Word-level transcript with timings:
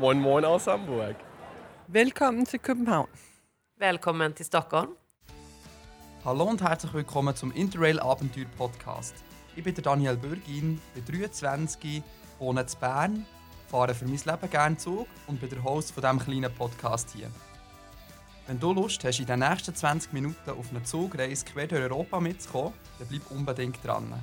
Moin 0.00 0.18
Moin 0.18 0.46
aus 0.46 0.66
Hamburg. 0.66 1.16
Velkommen 1.86 2.46
til 2.46 2.58
København. 2.58 3.08
Velkommen 3.76 4.34
til 4.34 4.46
Stockholm. 4.46 4.96
Hallo 6.24 6.44
und 6.44 6.62
herzlich 6.62 6.94
willkommen 6.94 7.36
zum 7.36 7.52
Interrail 7.52 8.00
Abenteuer 8.00 8.46
Podcast. 8.56 9.14
Ich 9.56 9.62
bin 9.62 9.74
der 9.74 9.84
Daniel 9.84 10.16
Bürgin, 10.16 10.80
bin 10.94 11.04
23, 11.04 12.02
wohne 12.38 12.62
in 12.62 12.66
Bern, 12.80 13.26
fahre 13.66 13.94
für 13.94 14.06
mein 14.06 14.20
Leben 14.24 14.50
gerne 14.50 14.78
Zug 14.78 15.06
und 15.26 15.38
bin 15.38 15.50
der 15.50 15.62
Host 15.62 15.92
von 15.92 16.02
diesem 16.02 16.18
kleinen 16.18 16.54
Podcast 16.54 17.10
hier. 17.10 17.30
Wenn 18.46 18.58
du 18.58 18.72
Lust 18.72 19.04
hast, 19.04 19.20
in 19.20 19.26
den 19.26 19.40
nächsten 19.40 19.74
20 19.74 20.14
Minuten 20.14 20.50
auf 20.50 20.70
eine 20.70 20.82
Zugreise 20.82 21.44
quer 21.44 21.66
durch 21.66 21.82
Europa 21.82 22.20
mitzukommen, 22.20 22.72
dann 22.98 23.08
bleib 23.08 23.30
unbedingt 23.30 23.84
dran. 23.84 24.14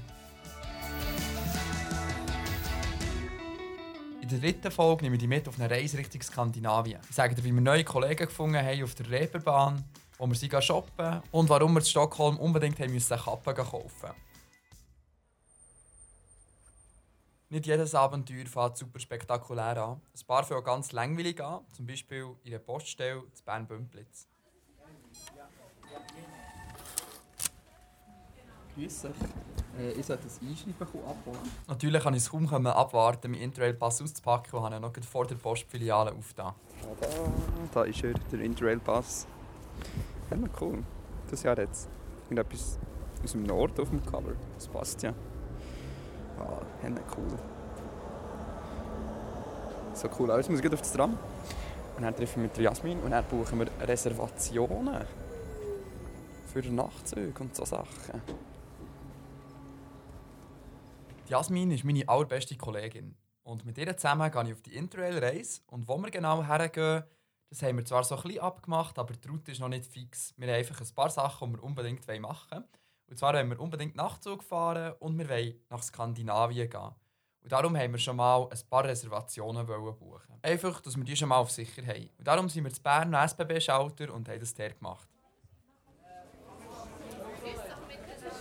In 4.30 4.42
der 4.42 4.52
dritten 4.52 4.72
Folge 4.72 5.04
nehme 5.04 5.16
ich 5.16 5.22
dich 5.22 5.30
mit 5.30 5.48
auf 5.48 5.58
eine 5.58 5.72
Reise 5.72 5.98
Richtung 5.98 6.22
Skandinavien. 6.22 7.00
Ich 7.10 7.16
sage 7.16 7.34
dir, 7.34 7.46
wie 7.46 7.54
wir 7.54 7.62
neue 7.62 7.86
Kollegen 7.86 8.26
gefunden 8.26 8.58
haben 8.58 8.84
auf 8.84 8.94
der 8.94 9.10
Reeperbahn, 9.10 9.82
wo 10.18 10.28
wir 10.28 10.36
sie 10.36 10.50
shoppen 10.62 11.22
und 11.32 11.48
warum 11.48 11.72
wir 11.72 11.80
in 11.80 11.86
Stockholm 11.86 12.38
unbedingt 12.38 12.78
haben 12.78 12.92
müssen 12.92 13.18
Kappen 13.18 13.56
kaufen 13.56 14.12
Nicht 17.48 17.68
jedes 17.68 17.96
Abenteuer 17.96 18.46
fängt 18.48 18.76
super 18.76 19.00
spektakulär 19.00 19.82
an. 19.82 20.02
Ein 20.14 20.28
paar 20.28 20.44
fangen 20.44 20.64
ganz 20.66 20.92
langweilig 20.92 21.42
an, 21.42 21.62
zum 21.72 21.88
Beispiel 21.88 22.36
in 22.44 22.52
der 22.52 22.60
Poststelle 22.60 23.24
zu 23.34 23.46
Bern-Bümplitz. 23.46 24.28
Grüß 28.76 29.06
euch. 29.06 29.67
Äh, 29.78 29.92
ich 29.92 30.06
sollte 30.06 30.24
das 30.24 30.40
Einschreiben 30.42 30.76
abholen. 30.82 31.40
Natürlich 31.68 32.04
kann 32.04 32.14
ich 32.14 32.24
es 32.24 32.30
kaum 32.30 32.48
abwarten, 32.68 33.32
meinen 33.32 33.42
Interrail-Pass 33.42 34.02
auszupacken 34.02 34.60
und 34.60 34.66
habe 34.66 34.76
ihn 34.76 34.82
noch 34.82 34.94
vor 35.04 35.26
der 35.26 35.36
Postfiliale 35.36 36.12
aufgetan. 36.12 36.54
Da, 37.00 37.08
da 37.74 37.84
ist 37.84 38.04
er, 38.04 38.14
der 38.14 38.40
Interrail-Pass. 38.42 39.28
Ja, 40.32 40.38
cool. 40.62 40.84
Das 41.30 41.44
Jahr 41.44 41.58
jetzt. 41.58 41.90
Irgendetwas 42.26 42.80
aus 43.24 43.32
dem 43.32 43.44
Norden 43.44 43.82
auf 43.82 43.90
dem 43.90 44.06
Cover. 44.06 44.34
Das 44.56 44.68
passt 44.68 45.04
ja. 45.04 45.14
Ah, 46.40 46.62
ja, 46.84 46.90
cool. 47.18 47.40
So 49.94 50.10
cool 50.20 50.32
aus. 50.32 50.50
Muss 50.50 50.60
ich 50.60 50.74
auf 50.74 50.80
das 50.80 50.94
Tram. 50.94 51.18
Und 51.96 52.04
dann 52.04 52.16
treffen 52.16 52.44
wir 52.44 52.50
mit 52.50 52.58
Jasmin 52.58 53.00
und 53.00 53.12
dann 53.12 53.26
buchen 53.26 53.60
wir 53.60 53.68
Reservationen. 53.88 55.06
Für 56.54 56.62
Nachtzüge 56.62 57.34
und 57.40 57.56
so 57.56 57.66
Sachen. 57.66 58.22
Jasmin 61.28 61.72
ist 61.72 61.84
meine 61.84 62.08
allerbeste 62.08 62.56
Kollegin. 62.56 63.18
Und 63.44 63.66
mit 63.66 63.78
ihr 63.78 63.98
zusammen 63.98 64.32
gehe 64.32 64.44
ich 64.46 64.54
auf 64.54 64.62
die 64.62 64.76
Interrail-Reise. 64.76 65.62
Und 65.68 65.88
wo 65.88 65.98
wir 65.98 66.10
genau 66.10 66.42
hergehen, 66.42 67.04
das 67.50 67.62
haben 67.62 67.78
wir 67.78 67.86
zwar 67.86 68.04
so 68.06 68.16
ein 68.16 68.24
bisschen 68.24 68.42
abgemacht, 68.42 68.98
aber 68.98 69.14
die 69.14 69.28
Route 69.28 69.52
ist 69.52 69.60
noch 69.60 69.68
nicht 69.68 69.86
fix. 69.86 70.34
Wir 70.38 70.48
haben 70.48 70.56
einfach 70.56 70.80
ein 70.80 70.96
paar 70.96 71.10
Sachen, 71.10 71.50
die 71.50 71.58
wir 71.58 71.64
unbedingt 71.64 72.08
machen 72.22 72.52
wollen. 72.52 72.64
Und 73.10 73.18
zwar 73.18 73.34
wollen 73.34 73.50
wir 73.50 73.60
unbedingt 73.60 73.96
Nachtzug 73.96 74.42
fahren 74.44 74.94
und 75.00 75.18
wir 75.18 75.28
wollen 75.28 75.56
nach 75.70 75.84
Skandinavien 75.84 76.70
gehen. 76.70 76.96
Und 77.42 77.52
darum 77.52 77.76
haben 77.78 77.92
wir 77.92 78.00
schon 78.00 78.16
mal 78.16 78.50
ein 78.50 78.60
paar 78.70 78.86
Reservationen 78.86 79.66
buchen. 79.66 80.40
Einfach, 80.42 80.82
dass 80.82 80.96
wir 80.96 81.04
die 81.04 81.16
schon 81.16 81.30
mal 81.30 81.38
auf 81.38 81.52
sicher 81.52 81.86
haben. 81.86 82.10
Und 82.18 82.28
darum 82.28 82.48
sind 82.48 82.64
wir 82.64 82.72
zu 82.72 82.82
Bern 82.82 83.14
SBB-Schalter 83.14 84.14
und 84.14 84.30
haben 84.30 84.40
das 84.40 84.54
der 84.54 84.74
gemacht. 84.74 85.08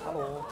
Hallo. 0.05 0.45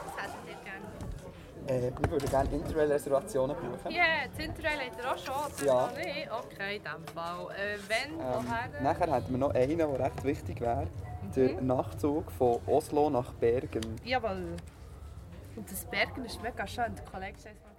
Äh, 1.67 1.91
wir 1.99 2.11
würden 2.11 2.29
gerne 2.29 2.51
Interrail-Reservationen 2.51 3.57
buchen. 3.57 3.91
Ja, 3.91 3.97
yeah, 4.03 4.29
das 4.29 4.45
Interrail 4.45 4.79
hat 4.81 4.99
er 5.01 5.15
auch 5.15 5.19
schon. 5.19 5.67
Ja. 5.67 5.91
Nee, 5.97 6.29
okay, 6.31 6.77
in 6.77 6.83
dem 6.83 7.07
Fall. 7.15 7.47
Äh, 7.57 7.79
wenn, 7.89 8.21
Ähm, 8.21 8.27
woher? 8.33 8.83
nachher 8.83 9.15
hätten 9.15 9.31
wir 9.31 9.39
noch 9.39 9.55
einen, 9.55 9.79
der 9.79 9.99
recht 9.99 10.25
wichtig 10.25 10.61
wäre. 10.61 10.87
Der 11.35 11.61
Nachtzug 11.63 12.31
von 12.33 12.61
Oslo 12.67 13.09
nach 13.11 13.33
Bergen. 13.35 13.97
Jawohl. 14.05 14.57
Und 15.57 15.71
das 15.71 15.85
Bergen 15.87 16.25
ist 16.25 16.43
mega 16.43 16.67
schön. 16.67 16.95
Der 16.95 17.05
Kollege 17.05 17.37
ist 17.37 17.45
mal. 17.45 17.75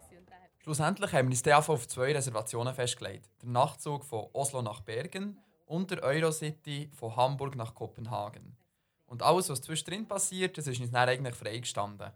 Schlussendlich 0.65 1.13
haben 1.13 1.27
wir 1.27 1.31
uns 1.33 1.43
dann 1.43 1.63
auf 1.63 1.87
zwei 1.87 2.11
Reservationen 2.11 2.73
festgelegt. 2.73 3.29
Der 3.43 3.49
Nachtzug 3.49 4.03
von 4.03 4.25
Oslo 4.33 4.63
nach 4.63 4.81
Bergen 4.81 5.37
und 5.67 5.91
der 5.91 6.01
Eurocity 6.01 6.89
von 6.91 7.15
Hamburg 7.15 7.55
nach 7.55 7.75
Kopenhagen. 7.75 8.57
Und 9.05 9.21
alles, 9.21 9.47
was 9.49 9.61
zwischendrin 9.61 10.07
passiert, 10.07 10.57
das 10.57 10.65
ist 10.65 10.79
uns 10.81 10.89
dann 10.89 11.07
eigentlich 11.07 11.35
freigestanden. 11.35 12.09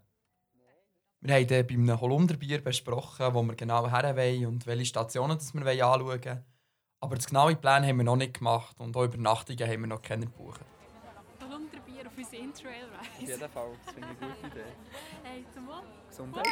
Wir 1.22 1.34
haben 1.34 1.46
dann 1.48 1.66
bei 1.66 1.74
einem 1.74 2.00
Holunderbier 2.00 2.64
besprochen, 2.64 3.34
wo 3.34 3.42
wir 3.42 3.54
genau 3.54 3.90
her 3.90 4.16
wollen 4.16 4.46
und 4.46 4.66
welche 4.66 4.86
Stationen 4.86 5.36
das 5.36 5.54
wir 5.54 5.66
anschauen 5.66 6.06
wollen. 6.06 6.44
Aber 7.00 7.16
das 7.16 7.26
genaue 7.26 7.56
Plan 7.56 7.84
haben 7.86 7.98
wir 7.98 8.04
noch 8.04 8.16
nicht 8.16 8.38
gemacht 8.38 8.74
und 8.80 8.96
auch 8.96 9.04
Übernachtungen 9.04 9.68
haben 9.68 9.80
wir 9.80 9.86
noch 9.86 10.00
keine 10.00 10.26
gebucht. 10.26 10.60
Holunderbier 11.42 12.06
auf 12.06 12.16
unsere 12.16 12.42
Interrail-Reise. 12.42 13.10
Auf 13.12 13.20
jeden 13.20 13.50
Fall, 13.50 13.68
das 13.84 13.94
finde 13.94 14.08
ich 14.12 14.22
eine 14.22 14.32
gute 14.32 14.46
Idee. 14.46 14.64
Hey, 15.24 15.44
zum 15.52 15.66
Wohl. 15.66 15.82
Gesundheit. 16.08 16.46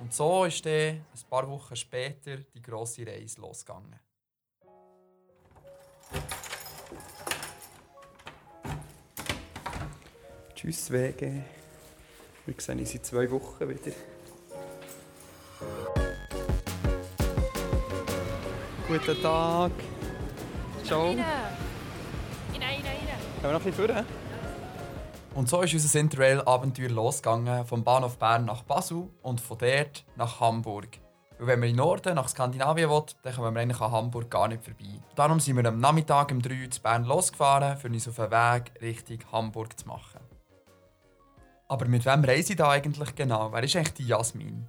Und 0.00 0.12
so 0.12 0.44
ist 0.44 0.66
dann 0.66 0.72
ein 0.72 1.04
paar 1.28 1.48
Wochen 1.48 1.76
später 1.76 2.36
die 2.36 2.62
grosse 2.62 3.06
Reise 3.06 3.40
losgegangen. 3.40 4.00
Tschüss, 10.54 10.90
Wege. 10.90 11.44
Wir 12.50 12.60
sehen 12.60 12.80
uns 12.80 12.92
in 12.92 13.02
zwei 13.04 13.30
Wochen 13.30 13.68
wieder. 13.68 13.92
Guten 18.88 19.22
Tag. 19.22 19.70
Ciao. 20.82 21.10
Rein! 21.10 21.18
Rein, 21.18 22.60
rein. 22.60 22.82
Können 22.82 23.42
wir 23.42 23.52
noch 23.52 23.60
ein 23.60 23.64
bisschen 23.64 23.86
führen? 23.86 24.04
Und 25.36 25.48
so 25.48 25.62
ist 25.62 25.74
unser 25.74 26.00
Interrail-Abenteuer 26.00 26.88
losgegangen, 26.88 27.64
vom 27.66 27.84
Bahnhof 27.84 28.18
Bern 28.18 28.46
nach 28.46 28.64
Basel 28.64 29.08
und 29.22 29.40
von 29.40 29.58
dort 29.58 30.04
nach 30.16 30.40
Hamburg. 30.40 30.88
Weil 31.38 31.46
wenn 31.46 31.60
wir 31.62 31.68
in 31.68 31.76
den 31.76 31.84
Norden 31.84 32.16
nach 32.16 32.28
Skandinavien 32.28 32.90
wollen, 32.90 33.04
dann 33.22 33.32
kommen 33.32 33.54
wir 33.54 33.60
eigentlich 33.60 33.80
an 33.80 33.92
Hamburg 33.92 34.28
gar 34.28 34.48
nicht 34.48 34.64
vorbei. 34.64 35.00
Darum 35.14 35.38
sind 35.38 35.56
wir 35.56 35.64
am 35.66 35.78
Nachmittag 35.78 36.32
um 36.32 36.42
3 36.42 36.64
Uhr 36.64 36.70
zu 36.72 36.82
Bern 36.82 37.04
losgefahren, 37.04 37.78
um 37.80 37.92
uns 37.92 38.08
auf 38.08 38.16
den 38.16 38.30
Weg 38.32 38.72
Richtung 38.82 39.18
Hamburg 39.30 39.78
zu 39.78 39.86
machen. 39.86 40.19
Aber 41.70 41.86
mit 41.86 42.04
wem 42.04 42.24
reise 42.24 42.52
ich 42.52 42.56
da 42.56 42.68
eigentlich 42.68 43.14
genau? 43.14 43.52
Wer 43.52 43.62
ist 43.62 43.76
eigentlich 43.76 43.94
die 43.94 44.06
Jasmin? 44.08 44.66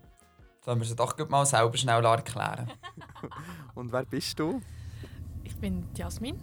Sollen 0.64 0.80
wir 0.80 0.86
sie 0.86 0.96
doch 0.96 1.18
mal 1.30 1.48
selber 1.48 1.76
schnell 1.76 2.06
erklären? 2.06 2.72
Und 3.74 3.92
wer 3.92 4.06
bist 4.06 4.38
du? 4.38 4.62
Ich 5.44 5.56
bin 5.56 5.84
die 5.98 6.02
Jasmin. 6.02 6.40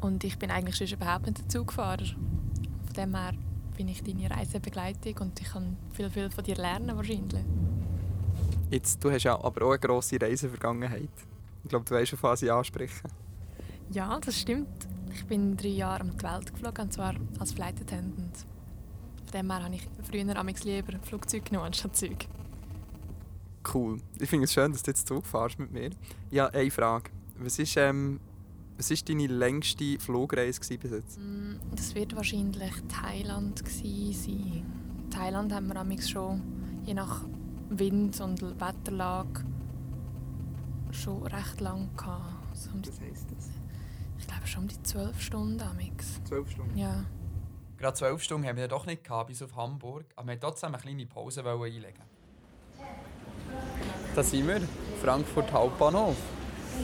Und 0.00 0.24
ich 0.24 0.40
bin 0.40 0.50
eigentlich 0.50 0.74
schon 0.74 0.88
überhaupt 0.88 1.26
nicht 1.26 1.38
der 1.38 1.48
Zugfahrer. 1.48 2.04
Von 2.04 2.94
dem 2.96 3.14
her 3.14 3.32
bin 3.76 3.86
ich 3.86 4.02
deine 4.02 4.28
Reisebegleitung 4.28 5.18
und 5.18 5.40
ich 5.40 5.48
kann 5.48 5.76
viel, 5.92 6.10
viel 6.10 6.30
von 6.30 6.42
dir 6.42 6.56
lernen 6.56 6.96
wahrscheinlich. 6.96 7.44
Jetzt, 8.70 9.04
du 9.04 9.12
hast 9.12 9.22
ja 9.22 9.34
aber 9.36 9.66
auch 9.66 9.70
eine 9.70 9.78
grosse 9.78 10.20
Reisevergangenheit. 10.20 11.10
Ich 11.62 11.70
glaube, 11.70 11.84
du 11.84 11.94
weißt, 11.94 12.14
auf 12.14 12.22
was 12.24 12.42
ich 12.42 12.50
anspreche. 12.50 13.02
Ja, 13.90 14.18
das 14.18 14.40
stimmt. 14.40 14.88
Ich 15.12 15.24
bin 15.26 15.56
drei 15.56 15.68
Jahre 15.68 16.02
um 16.02 16.16
die 16.16 16.22
Welt 16.24 16.52
geflogen, 16.52 16.86
und 16.86 16.92
zwar 16.92 17.14
als 17.38 17.52
Flight 17.52 17.80
Attendant. 17.80 18.46
Dem 19.34 19.50
her 19.50 19.62
habe 19.64 19.74
ich 19.74 19.88
früher 20.08 20.36
amigs 20.36 20.64
lieber 20.64 20.92
Flugzeug 21.02 21.44
genommen 21.44 21.66
anstatt 21.66 21.96
Zug. 21.96 22.16
Cool. 23.72 23.98
Ich 24.20 24.28
finde 24.30 24.44
es 24.44 24.52
schön, 24.52 24.72
dass 24.72 24.82
du 24.82 24.90
jetzt 24.90 25.08
Zug 25.08 25.26
fährst 25.26 25.58
mit 25.58 25.72
mir. 25.72 25.90
Ja, 26.30 26.46
eine 26.48 26.70
Frage. 26.70 27.10
Was 27.38 27.58
ist, 27.58 27.76
ähm, 27.76 28.20
was 28.76 28.90
ist 28.90 29.08
deine 29.08 29.26
längste 29.26 29.98
Flugreise 29.98 30.60
bis 30.78 30.90
jetzt? 30.90 31.18
Mm, 31.18 31.54
Das 31.74 31.94
wird 31.94 32.14
wahrscheinlich 32.14 32.72
Thailand 32.88 33.62
sein. 33.66 34.64
Thailand 35.10 35.52
haben 35.52 35.66
wir 35.68 35.76
amigs 35.76 36.08
schon, 36.10 36.40
je 36.84 36.94
nach 36.94 37.22
Wind 37.70 38.20
und 38.20 38.40
Wetterlage, 38.60 39.44
schon 40.92 41.22
recht 41.24 41.60
lang 41.60 41.88
gehabt. 41.96 42.56
So 42.56 42.70
um 42.72 42.82
die, 42.82 42.90
Was 42.90 43.00
heisst 43.00 43.26
das? 43.36 43.48
ich 44.18 44.26
glaube 44.28 44.46
schon 44.46 44.62
um 44.62 44.68
die 44.68 44.82
zwölf 44.82 45.20
Stunden 45.20 45.60
amigs. 45.60 46.20
Zwölf 46.24 46.48
Stunden. 46.50 46.76
Ja. 46.78 47.04
Gerade 47.78 47.94
zwölf 47.94 48.22
Stunden 48.22 48.46
haben 48.46 48.56
wir 48.56 48.68
doch 48.68 48.86
nicht 48.86 49.04
gehabt, 49.04 49.28
bis 49.28 49.42
auf 49.42 49.54
Hamburg, 49.56 50.06
aber 50.16 50.26
wir 50.26 50.32
wollten 50.32 50.40
trotzdem 50.40 50.74
eine 50.74 50.82
kleine 50.82 51.06
Pause 51.06 51.44
einlegen. 51.44 52.02
Da 54.14 54.22
sind 54.22 54.46
wir. 54.46 54.60
Frankfurt 55.02 55.52
Hauptbahnhof. 55.52 56.16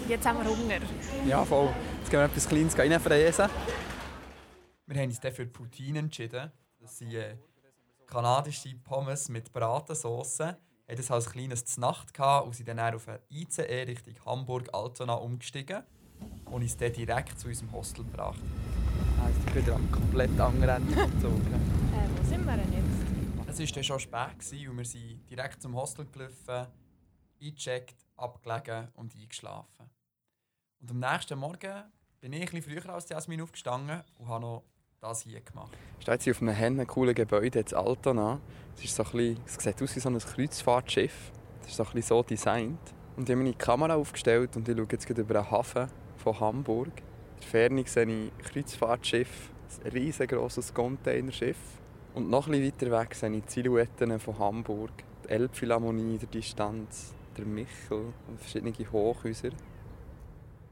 Jetzt 0.09 0.27
haben 0.27 0.39
wir 0.39 0.51
Hunger. 0.51 0.81
Ja, 1.27 1.45
voll. 1.45 1.73
Jetzt 1.99 2.11
gehen 2.11 2.21
wir 2.21 2.25
etwas 2.27 2.49
Kleines 2.49 2.79
reinfräsen. 2.79 3.49
Wir 4.87 5.01
haben 5.01 5.09
uns 5.09 5.21
dann 5.21 5.33
für 5.33 5.47
Poutine 5.47 6.01
entschieden. 6.01 6.51
Das 6.81 6.99
sind 6.99 7.15
äh, 7.15 7.37
kanadische 8.07 8.75
Pommes 8.83 9.29
mit 9.29 9.53
Bratensauce. 9.53 10.39
Wir 10.41 10.47
hatten 10.47 10.97
das 10.97 11.11
als 11.11 11.31
kleines 11.31 11.65
Znacht 11.65 12.13
gehabt 12.13 12.47
und 12.47 12.57
sind 12.57 12.69
dann 12.69 12.81
auf 12.81 13.07
ein 13.09 13.21
ICE 13.31 13.85
Richtung 13.87 14.15
Hamburg-Altona 14.27 15.15
umgestiegen 15.15 15.85
und 16.47 16.63
uns 16.63 16.77
dann 16.77 16.93
direkt 16.93 17.39
zu 17.39 17.47
unserem 17.47 17.71
Hostel 17.73 18.05
gebracht. 18.05 18.41
Sind 19.27 19.55
wir 19.55 19.63
wieder 19.63 19.75
am 19.75 19.91
komplett 19.91 20.41
anderen 20.41 20.89
Ende 20.89 20.95
gezogen. 21.15 21.55
Äh, 21.95 22.19
wo 22.19 22.29
sind 22.29 22.45
wir 22.45 22.57
denn 22.57 22.73
jetzt? 22.73 23.51
Es 23.51 23.59
war 23.59 23.67
dann 23.75 23.85
schon 23.85 24.01
spät 24.01 24.39
gewesen 24.39 24.69
und 24.71 24.79
wir 24.79 24.85
sind 24.85 25.31
direkt 25.31 25.63
zum 25.63 25.75
Hostel 25.77 26.07
gelaufen. 26.07 26.67
eingecheckt, 27.43 27.97
abgelegen 28.17 28.89
und 28.95 29.15
eingeschlafen. 29.15 29.91
Und 30.81 30.91
am 30.91 30.99
nächsten 30.99 31.39
Morgen 31.39 31.85
bin 32.21 32.33
ich 32.33 32.41
ein 32.41 32.47
bisschen 32.47 32.83
früher 32.83 32.95
als 32.95 33.09
Jasmin 33.09 33.41
aufgestanden 33.41 34.03
und 34.19 34.29
habe 34.29 34.41
noch 34.41 34.65
das 35.01 35.23
hier 35.23 35.41
gemacht. 35.41 35.73
Ich 35.99 36.03
stehe 36.03 36.17
jetzt 36.17 36.29
auf 36.29 36.43
einem 36.43 36.55
Hennen 36.55 36.87
coolen 36.87 37.15
Gebäude 37.15 37.61
in 37.61 37.75
Altona. 37.75 38.41
Es, 38.77 38.85
ist 38.85 38.95
so 38.95 39.03
ein 39.03 39.11
bisschen, 39.11 39.41
es 39.47 39.55
sieht 39.55 39.83
aus 39.83 39.97
wie 39.97 40.01
so 40.01 40.09
ein 40.09 40.19
Kreuzfahrtschiff. 40.19 41.33
Es 41.63 41.69
ist 41.69 41.77
so 41.77 41.83
ein 41.85 41.93
bisschen 41.93 42.09
so 42.09 42.23
designt. 42.23 42.95
Und 43.17 43.29
ich 43.29 43.35
habe 43.35 43.43
meine 43.43 43.55
Kamera 43.55 43.95
aufgestellt 43.95 44.57
und 44.57 44.69
ich 44.69 44.77
schaue 44.77 44.87
jetzt 44.91 45.07
gerade 45.07 45.23
über 45.23 45.35
den 45.35 45.51
Hafen 45.51 45.89
von 46.17 46.39
Hamburg. 46.39 46.93
Der 47.41 47.49
Ferne 47.49 47.85
sehe 47.87 48.07
ich 48.07 48.45
Kreuzfahrtschiff, 48.45 49.51
ein 49.85 49.91
riesengroßes 49.91 50.75
Containerschiff. 50.75 51.57
Und 52.15 52.29
noch 52.29 52.47
ein 52.47 52.53
bisschen 52.53 52.91
weiter 52.91 53.01
weg 53.01 53.15
sehe 53.15 53.37
ich 53.37 53.45
die 53.45 53.51
Silhouetten 53.51 54.21
von 54.21 54.39
Hamburg, 54.39 54.93
die 55.25 55.31
Elbphilharmonie 55.31 56.15
in 56.15 56.19
der 56.19 56.29
Distanz, 56.29 57.15
der 57.37 57.47
Michel 57.47 58.13
und 58.29 58.39
verschiedene 58.39 58.73
Hochhäuser. 58.73 59.51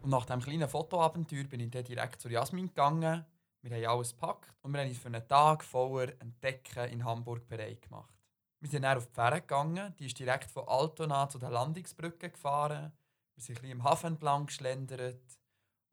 Und 0.02 0.10
nach 0.10 0.26
diesem 0.26 0.42
kleinen 0.42 0.68
Fotoabenteuer 0.68 1.44
bin 1.44 1.60
ich 1.60 1.70
dann 1.70 1.84
direkt 1.84 2.20
zu 2.20 2.28
Jasmin 2.28 2.68
gegangen. 2.68 3.24
Wir 3.62 3.76
haben 3.76 3.98
alles 3.98 4.10
gepackt 4.10 4.54
und 4.62 4.72
wir 4.72 4.80
haben 4.80 4.88
uns 4.88 4.98
für 4.98 5.08
einen 5.08 5.26
Tag 5.26 5.64
voller 5.64 6.12
Entdecken 6.20 6.88
in 6.90 7.04
Hamburg 7.04 7.48
bereit 7.48 7.82
gemacht. 7.82 8.14
Wir 8.60 8.68
sind 8.68 8.82
dann 8.82 8.98
auf 8.98 9.06
die 9.06 9.14
Fähre 9.14 9.40
gegangen, 9.40 9.94
die 9.98 10.06
ist 10.06 10.18
direkt 10.18 10.50
von 10.50 10.68
Altona 10.68 11.28
zu 11.28 11.38
der 11.38 11.50
Landungsbrücke 11.50 12.30
gefahren. 12.30 12.92
Wir 13.34 13.42
sind 13.42 13.56
ein 13.56 13.62
bisschen 13.62 13.78
im 13.78 13.84
Hafen 13.84 14.06
entlang 14.14 14.46
geschlendert 14.46 15.20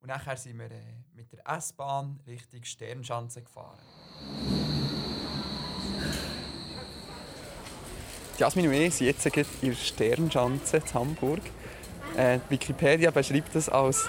und 0.06 0.10
nachher 0.10 0.38
sind 0.38 0.60
wir 0.60 0.66
äh, 0.66 0.82
mit 1.16 1.34
der 1.34 1.40
S-Bahn 1.58 2.20
Richtung 2.28 2.64
Sternschanze 2.64 3.42
gefahren. 3.42 3.80
Jasmin 8.38 8.68
und 8.68 8.74
ich 8.74 8.94
sind 8.94 9.08
jetzt 9.08 9.26
in 9.26 9.70
der 9.70 9.76
Sternschanze 9.76 10.78
in 10.78 10.94
Hamburg. 10.94 11.40
Äh, 12.16 12.38
Wikipedia 12.50 13.10
beschreibt 13.10 13.56
das 13.56 13.68
als 13.68 14.08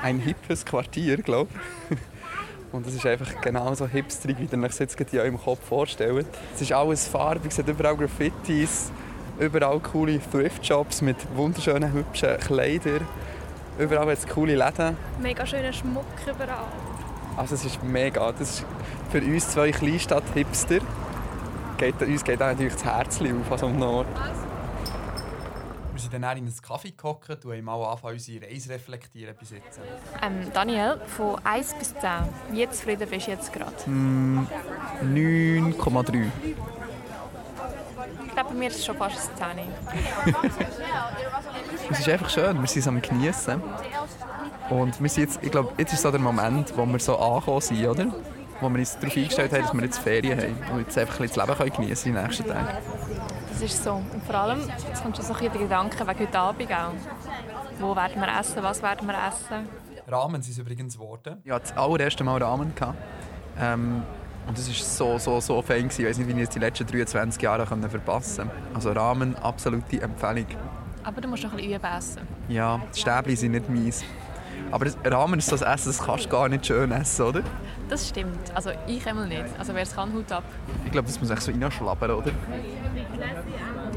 ein 0.00 0.20
hippes 0.20 0.64
Quartier, 0.64 1.16
glaube 1.16 1.50
ich. 1.90 1.98
Und 2.72 2.86
es 2.86 2.94
ist 2.94 3.04
einfach 3.04 3.40
genauso 3.40 3.88
hipsterig, 3.88 4.38
wie 4.38 4.44
ihr 4.44 4.62
euch 4.62 4.78
jetzt 4.78 4.96
gerade 4.96 5.32
Kopf 5.32 5.66
vorstellt. 5.66 6.28
Es 6.54 6.60
ist 6.60 6.70
alles 6.70 7.08
farbig, 7.08 7.50
es 7.50 7.58
hat 7.58 7.66
überall 7.66 7.96
Graffitis, 7.96 8.92
überall 9.40 9.80
coole 9.80 10.20
Thrift-Shops 10.30 11.02
mit 11.02 11.16
wunderschönen, 11.34 11.92
hübschen 11.92 12.38
Kleidern. 12.38 13.04
Überall 13.80 14.10
hat 14.10 14.18
es 14.18 14.26
coole 14.26 14.54
Läden. 14.54 14.96
Mega 15.20 15.46
schöner 15.46 15.72
Schmuck 15.72 16.04
überall. 16.26 16.66
Also 17.36 17.54
es 17.54 17.64
ist 17.64 17.82
mega. 17.82 18.30
Das 18.32 18.60
ist 18.60 18.66
für 19.10 19.22
uns 19.22 19.48
zwei 19.48 19.72
Kleinstadt-Hipster 19.72 20.80
geht, 21.80 22.00
uns 22.02 22.22
geht 22.22 22.42
auch 22.42 22.48
natürlich 22.48 22.74
das 22.74 22.84
Herz 22.84 23.18
auf 23.20 23.52
an 23.52 23.58
so 23.58 23.66
einem 23.66 23.82
Ort. 23.82 24.06
Wir 25.92 26.00
sind 26.00 26.12
dann 26.12 26.22
in 26.36 26.44
einen 26.44 26.54
Kaffee 26.62 26.92
gehockt 26.92 27.44
und 27.44 27.52
haben 27.52 27.64
mal 27.64 27.82
angefangen, 27.82 28.14
unsere 28.14 28.46
Reise 28.46 28.70
reflektieren 28.70 29.34
bis 29.38 29.50
jetzt. 29.50 29.80
Ähm, 30.22 30.52
Daniel, 30.52 31.00
von 31.06 31.36
1 31.44 31.74
bis 31.74 31.94
10, 31.94 32.10
wie 32.52 32.68
zufrieden 32.68 33.08
bist 33.08 33.26
du 33.26 33.30
jetzt 33.30 33.52
gerade? 33.52 33.74
9,3. 33.86 36.26
Mir 38.54 38.68
ist 38.68 38.76
es 38.76 38.86
schon 38.86 38.96
fast 38.96 39.30
eine 39.40 39.62
10. 39.62 40.34
Es 41.90 42.00
ist 42.00 42.08
einfach 42.08 42.30
schön, 42.30 42.60
wir 42.60 42.68
sind 42.68 42.80
es 42.80 42.88
am 42.88 43.00
Geniessen. 43.00 43.62
Und 44.68 45.00
wir 45.00 45.08
sind 45.08 45.24
jetzt, 45.24 45.40
ich 45.42 45.50
glaube, 45.50 45.72
jetzt 45.78 45.92
ist 45.92 46.02
so 46.02 46.10
der 46.10 46.20
Moment, 46.20 46.76
wo 46.76 46.86
wir 46.86 46.98
so 46.98 47.18
angekommen 47.18 47.60
sind, 47.60 47.86
oder? 47.86 48.06
Wo 48.60 48.68
wir 48.68 48.78
uns 48.78 48.98
darauf 48.98 49.16
eingestellt 49.16 49.52
haben, 49.52 49.62
dass 49.62 49.74
wir 49.74 49.82
jetzt 49.82 49.98
Ferien 49.98 50.38
haben 50.38 50.72
und 50.72 50.80
jetzt 50.80 50.98
einfach 50.98 51.18
ein 51.18 51.22
bisschen 51.22 51.40
das 51.40 51.48
Leben 51.48 51.58
können 51.58 51.82
geniessen 51.82 52.08
in 52.08 52.14
den 52.14 52.24
nächsten 52.24 52.46
Tagen. 52.46 52.68
Das 53.52 53.62
ist 53.62 53.82
so. 53.84 53.92
Und 53.94 54.24
vor 54.24 54.34
allem, 54.34 54.60
jetzt 54.60 55.02
kommt 55.02 55.16
schon 55.16 55.24
so 55.24 55.32
ein 55.32 55.38
bisschen 55.38 55.52
der 55.52 55.62
Gedanke 55.62 56.06
wegen 56.06 56.20
heute 56.20 56.38
Abend 56.38 56.72
auch. 56.72 56.92
Wo 57.80 57.96
werden 57.96 58.20
wir 58.20 58.38
essen, 58.38 58.62
was 58.62 58.82
werden 58.82 59.06
wir 59.08 59.14
essen? 59.14 59.68
Rahmen 60.06 60.42
sind 60.42 60.52
es 60.52 60.58
übrigens 60.58 60.94
geworden. 60.94 61.40
Ich 61.44 61.50
hatte 61.50 61.68
das 61.68 61.76
allererste 61.76 62.24
Mal 62.24 62.42
Ramen. 62.42 62.74
Gehabt. 62.74 62.98
Ähm, 63.58 64.02
und 64.50 64.58
es 64.58 64.68
war 64.68 64.74
so, 64.74 65.18
so, 65.18 65.40
so 65.40 65.62
fein. 65.62 65.84
Gewesen. 65.84 66.02
Ich 66.02 66.08
weiß 66.08 66.18
nicht, 66.18 66.28
wie 66.28 66.32
ich 66.32 66.42
es 66.42 66.48
die 66.48 66.58
letzten 66.58 66.84
23 66.84 67.40
Jahre 67.40 67.66
können 67.66 67.88
verpassen 67.88 68.48
konnte. 68.48 68.74
Also 68.74 68.90
Ramen, 68.90 69.36
absolute 69.36 70.02
Empfehlung. 70.02 70.46
Aber 71.04 71.20
du 71.20 71.28
musst 71.28 71.44
noch 71.44 71.52
ein 71.52 71.58
bisschen 71.58 71.74
üben 71.74 71.84
essen. 71.84 72.22
Ja, 72.48 72.80
die 72.92 73.00
Stäbchen 73.00 73.36
sind 73.36 73.52
nicht 73.52 73.68
mies. 73.68 74.04
Aber 74.72 74.86
das 74.86 74.96
Ramen 75.04 75.38
ist 75.38 75.48
so 75.48 75.56
ein 75.64 75.72
Essen, 75.72 75.88
das 75.88 75.98
kannst 75.98 76.24
du 76.24 76.28
gar 76.30 76.48
nicht 76.48 76.66
schön 76.66 76.90
essen, 76.90 77.22
oder? 77.26 77.42
Das 77.88 78.08
stimmt. 78.08 78.54
Also 78.54 78.70
ich 78.88 79.06
einmal 79.06 79.28
nicht. 79.28 79.44
Also 79.56 79.72
wer 79.72 79.82
es 79.82 79.94
kann, 79.94 80.12
Hut 80.12 80.30
ab. 80.32 80.42
Ich 80.84 80.90
glaube, 80.90 81.06
das 81.06 81.20
muss 81.20 81.30
echt 81.30 81.42
so 81.42 81.52
reinschlabbern, 81.52 82.10
oder? 82.10 82.32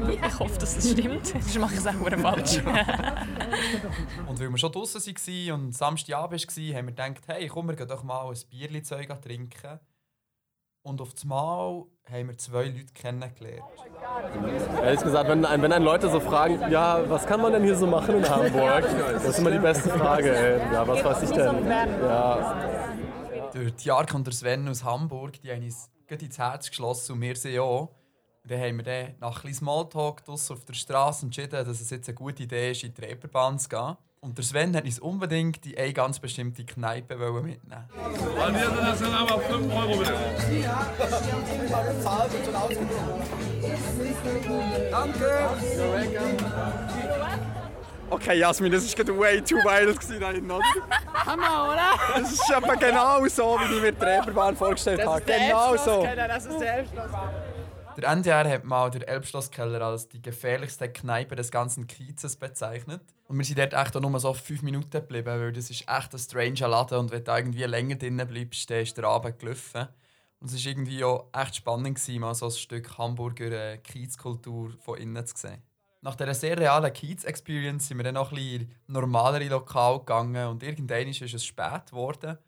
Ich 0.08 0.38
hoffe, 0.38 0.58
dass 0.58 0.76
es 0.76 0.92
stimmt. 0.92 1.26
Sonst 1.26 1.58
mache 1.58 1.74
ich 1.74 1.80
es 1.80 1.86
auch 1.86 1.94
falsch. 1.94 2.58
Und 4.26 4.38
weil 4.38 4.50
wir 4.50 4.58
schon 4.58 4.70
draußen 4.70 5.00
waren 5.04 5.52
und 5.52 5.74
Samstagabend 5.74 6.46
war, 6.46 6.76
haben 6.76 6.86
wir 6.86 6.92
gedacht, 6.92 7.22
hey, 7.26 7.48
komm, 7.48 7.68
wir 7.68 7.76
gehen 7.76 7.88
doch 7.88 8.04
mal 8.04 8.28
ein 8.28 8.38
Bierli-Zeug 8.50 9.08
trinken. 9.20 9.80
Und 10.86 11.00
auf 11.00 11.14
das 11.14 11.24
Mal 11.24 11.84
haben 12.10 12.28
wir 12.28 12.36
zwei 12.36 12.64
Leute 12.66 12.84
kennengelernt. 12.92 13.62
Ehrlich 14.82 15.00
gesagt, 15.02 15.30
wenn, 15.30 15.42
ein- 15.46 15.62
wenn 15.62 15.72
einen 15.72 15.84
Leute 15.84 16.10
so 16.10 16.20
fragen, 16.20 16.60
ja, 16.70 17.08
was 17.08 17.24
kann 17.24 17.40
man 17.40 17.52
denn 17.54 17.62
hier 17.64 17.74
so 17.74 17.86
machen 17.86 18.16
in 18.16 18.28
Hamburg? 18.28 18.84
Das 19.14 19.24
ist 19.24 19.38
immer 19.38 19.50
die 19.50 19.58
beste 19.60 19.88
Frage, 19.88 20.36
ey. 20.36 20.58
Ja, 20.74 20.86
was 20.86 21.02
weiß 21.02 21.22
ich 21.22 21.30
denn? 21.30 21.66
Ja, 21.66 22.54
Der 23.54 23.74
Tjark 23.76 24.12
und 24.14 24.26
der 24.26 24.34
Sven 24.34 24.68
aus 24.68 24.84
Hamburg, 24.84 25.40
die 25.40 25.50
haben 25.50 25.62
uns 25.64 25.88
ins 26.06 26.38
Herz 26.38 26.68
geschlossen 26.68 27.12
und 27.12 27.22
wir 27.22 27.34
sie 27.34 27.58
auch. 27.58 27.88
Dann 28.46 28.60
haben 28.60 28.76
wir 28.76 28.84
dann 28.84 29.14
nach 29.20 29.36
ein 29.36 29.40
bisschen 29.42 29.54
Smalltalk 29.60 30.22
auf 30.28 30.64
der 30.66 30.74
Straße 30.74 31.24
entschieden, 31.24 31.64
dass 31.64 31.80
es 31.80 31.88
jetzt 31.88 32.08
eine 32.10 32.14
gute 32.14 32.42
Idee 32.42 32.72
ist, 32.72 32.84
in 32.84 32.92
die 32.92 33.00
Reeperbahn 33.00 33.58
zu 33.58 33.70
gehen. 33.70 33.96
Und 34.24 34.38
der 34.38 34.44
Sven 34.44 34.74
hat 34.74 34.84
uns 34.84 34.98
unbedingt 35.00 35.66
in 35.66 35.76
eine 35.76 35.92
ganz 35.92 36.18
bestimmte 36.18 36.64
Kneipe 36.64 37.20
wollen 37.20 37.44
mitnehmen. 37.44 37.84
Das 37.94 38.98
sind 38.98 39.12
aber 39.12 39.38
5 39.38 39.74
Euro 39.74 39.98
bitte. 39.98 40.14
Okay, 48.08 48.38
Jasmin, 48.38 48.72
das 48.72 48.88
war 48.88 49.04
gerade 49.04 49.18
way 49.18 49.42
too 49.42 49.56
wild 49.56 50.00
gewesen? 50.00 50.52
Hammer, 51.12 51.72
oder? 51.72 51.90
Das 52.14 52.32
ist 52.32 52.50
etwa 52.50 52.74
genau 52.76 53.26
so, 53.28 53.58
wie 53.60 53.74
ich 53.76 53.82
mir 53.82 53.92
die 53.92 54.04
Reeperbahn 54.04 54.56
vorgestellt 54.56 55.04
habe. 55.04 55.20
Genau 55.20 55.76
so. 55.76 56.02
Das 56.02 56.46
ist 56.46 56.60
der 56.60 56.78
Elbschloss. 56.78 57.10
Der 57.96 58.08
NDR 58.08 58.48
hat 58.50 58.64
mal 58.64 58.90
den 58.90 59.02
Elbschlosskeller 59.02 59.80
als 59.80 60.08
die 60.08 60.20
gefährlichste 60.20 60.92
Kneipe 60.92 61.36
des 61.36 61.52
ganzen 61.52 61.86
Kiezes 61.86 62.34
bezeichnet. 62.34 63.02
Und 63.28 63.38
wir 63.38 63.44
sind 63.44 63.58
dort 63.58 63.72
echt 63.72 63.94
nur 63.94 64.20
so 64.20 64.34
fünf 64.34 64.62
Minuten 64.62 64.90
geblieben, 64.90 65.26
weil 65.26 65.52
das 65.52 65.70
ist 65.70 65.88
echt 65.88 66.12
ein 66.12 66.18
stranger 66.18 66.68
Laden 66.68 66.98
und 66.98 67.12
wenn 67.12 67.22
du 67.22 67.32
irgendwie 67.32 67.62
länger 67.62 67.94
drinnen 67.94 68.26
bleibst, 68.26 68.68
dann 68.68 68.82
ist 68.82 68.98
der 68.98 69.04
Abend 69.04 69.38
gelaufen. 69.38 69.86
Und 70.40 70.50
es 70.50 70.64
war 70.64 70.72
irgendwie 70.72 71.04
auch 71.04 71.28
echt 71.32 71.56
spannend, 71.56 71.96
gewesen, 71.96 72.20
mal 72.20 72.34
so 72.34 72.46
ein 72.46 72.50
Stück 72.50 72.98
Hamburger 72.98 73.52
äh, 73.52 73.78
Kiezkultur 73.78 74.72
von 74.80 74.98
innen 74.98 75.24
zu 75.24 75.36
sehen. 75.36 75.62
Nach 76.02 76.16
dieser 76.16 76.34
sehr 76.34 76.58
realen 76.58 76.92
Kiez-Experience 76.92 77.88
sind 77.88 77.96
wir 77.98 78.04
dann 78.04 78.14
noch 78.14 78.32
ein 78.32 78.36
bisschen 78.36 78.72
in 78.88 78.92
normalere 78.92 79.48
Lokal 79.48 80.00
gegangen 80.00 80.48
und 80.48 80.62
irgendwann 80.64 81.08
ist 81.08 81.22
es 81.22 81.44
spät 81.44 81.86
geworden. 81.90 82.38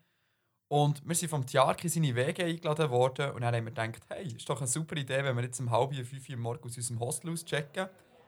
Und 0.69 1.07
wir 1.07 1.15
sind 1.15 1.29
vom 1.29 1.45
Tiarki 1.45 1.87
seine 1.87 2.13
Wege 2.13 2.43
eingeladen 2.43 2.89
worden 2.89 3.31
und 3.31 3.41
dann 3.41 3.55
haben 3.55 3.65
wir 3.65 3.71
gedacht, 3.71 4.03
hey, 4.09 4.27
ist 4.27 4.49
doch 4.49 4.57
eine 4.57 4.67
super 4.67 4.97
Idee, 4.97 5.23
wenn 5.23 5.35
wir 5.37 5.43
jetzt 5.43 5.59
um 5.61 5.71
halb 5.71 5.95
fünf 5.95 6.29
Uhr 6.29 6.37
morgens 6.37 6.73
aus 6.73 6.89
unserem 6.89 6.99
Hostel 6.99 7.31
auschecken, 7.31 7.87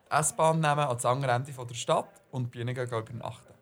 S-Bahn 0.09 0.61
nehmen 0.61 0.79
ans 0.79 1.05
andere 1.05 1.33
Ende 1.33 1.51
von 1.51 1.67
der 1.67 1.75
Stadt 1.75 2.21
und 2.31 2.51
bei 2.51 2.59
ihnen 2.59 2.73
gehen 2.73 2.87
übernachten. 2.87 3.53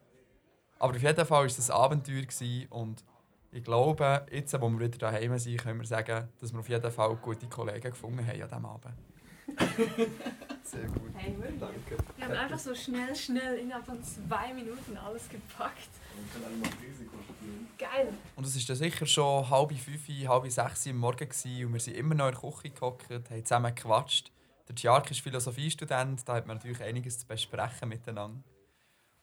Aber 0.78 0.96
auf 0.96 1.02
jeden 1.02 1.26
Fall 1.26 1.40
war 1.40 1.46
es 1.46 1.70
ein 1.70 1.76
Abenteuer 1.76 2.22
gewesen 2.22 2.68
und 2.70 3.04
ich 3.52 3.64
glaube, 3.64 4.26
jetzt, 4.32 4.54
wo 4.62 4.70
wir 4.70 4.80
wieder 4.80 4.98
daheim 5.00 5.38
sind, 5.40 5.58
können 5.58 5.80
wir 5.80 5.88
sagen, 5.88 6.28
dass 6.40 6.54
wir 6.54 6.60
auf 6.60 6.70
jeden 6.70 6.92
Fall 6.92 7.16
gute 7.16 7.48
Kollegen 7.48 7.90
gefunden 7.90 8.20
haben 8.20 8.42
an 8.42 8.50
diesem 8.50 8.66
Abend. 8.66 8.94
Sehr 10.64 10.84
gut. 10.88 11.16
Wir 11.16 12.26
haben 12.26 12.34
einfach 12.34 12.60
so 12.60 12.76
schnell, 12.76 13.16
schnell 13.16 13.58
innerhalb 13.58 13.86
von 13.86 14.04
zwei 14.04 14.54
Minuten 14.54 14.98
alles 14.98 15.30
gepackt. 15.30 15.90
Geil. 17.78 18.14
Und 18.38 18.46
es 18.46 18.70
war 18.70 18.76
sicher 18.76 19.08
schon 19.08 19.50
halb 19.50 19.74
fünf, 19.74 20.08
halb 20.28 20.52
sechs 20.52 20.86
Uhr 20.86 20.92
am 20.92 21.00
Morgen 21.00 21.28
gewesen, 21.28 21.66
und 21.66 21.74
wir 21.74 21.80
sind 21.80 21.98
immer 21.98 22.14
noch 22.14 22.28
in 22.28 22.34
der 22.34 22.52
Küche 22.52 22.70
gehockt, 22.70 23.10
haben 23.10 23.44
zusammen 23.44 23.74
gequatscht. 23.74 24.32
Der 24.68 24.76
Tjark 24.76 25.10
ist 25.10 25.22
Philosophiestudent, 25.22 26.22
da 26.30 26.36
hat 26.36 26.46
man 26.46 26.58
natürlich 26.58 26.84
einiges 26.84 27.18
zu 27.18 27.26
besprechen 27.26 27.90
miteinander. 27.90 28.44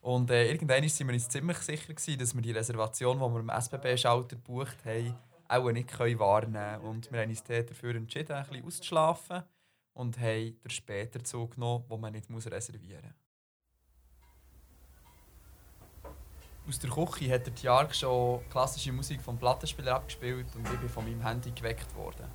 Und 0.01 0.31
äh, 0.31 0.51
irgendwann 0.51 0.83
waren 0.83 1.07
wir 1.07 1.13
uns 1.13 1.29
ziemlich 1.29 1.57
sicher, 1.59 1.93
gewesen, 1.93 2.19
dass 2.19 2.35
wir 2.35 2.41
die 2.41 2.51
Reservation, 2.51 3.19
die 3.19 3.23
wir 3.23 3.39
im 3.39 3.49
SBB-Schalter 3.49 4.35
gebucht 4.35 4.83
haben, 4.83 5.15
auch 5.47 5.71
nicht 5.71 5.93
können 5.93 6.19
wahrnehmen 6.19 6.53
können. 6.53 6.81
Und 6.81 7.11
wir 7.13 7.21
haben 7.21 7.29
uns 7.29 7.43
dafür 7.43 7.95
entschieden, 7.95 8.33
ein 8.33 8.45
bisschen 8.45 8.65
auszuschlafen 8.65 9.43
und 9.93 10.19
haben 10.19 10.59
den 10.61 10.69
später 10.69 11.23
Zug 11.23 11.55
genommen, 11.55 11.85
den 11.89 12.01
man 12.01 12.11
nicht 12.11 12.29
reservieren 12.29 13.01
muss. 13.05 13.24
Aus 16.67 16.79
der 16.79 16.89
Küche 16.89 17.31
hat 17.31 17.45
der 17.45 17.53
Tjark 17.53 17.93
schon 17.93 18.41
klassische 18.49 18.91
Musik 18.91 19.21
vom 19.21 19.37
Plattenspieler 19.37 19.95
abgespielt 19.95 20.47
und 20.55 20.67
ich 20.67 20.79
bin 20.79 20.89
von 20.89 21.03
meinem 21.03 21.21
Handy 21.21 21.51
geweckt 21.51 21.95
worden. 21.95 22.25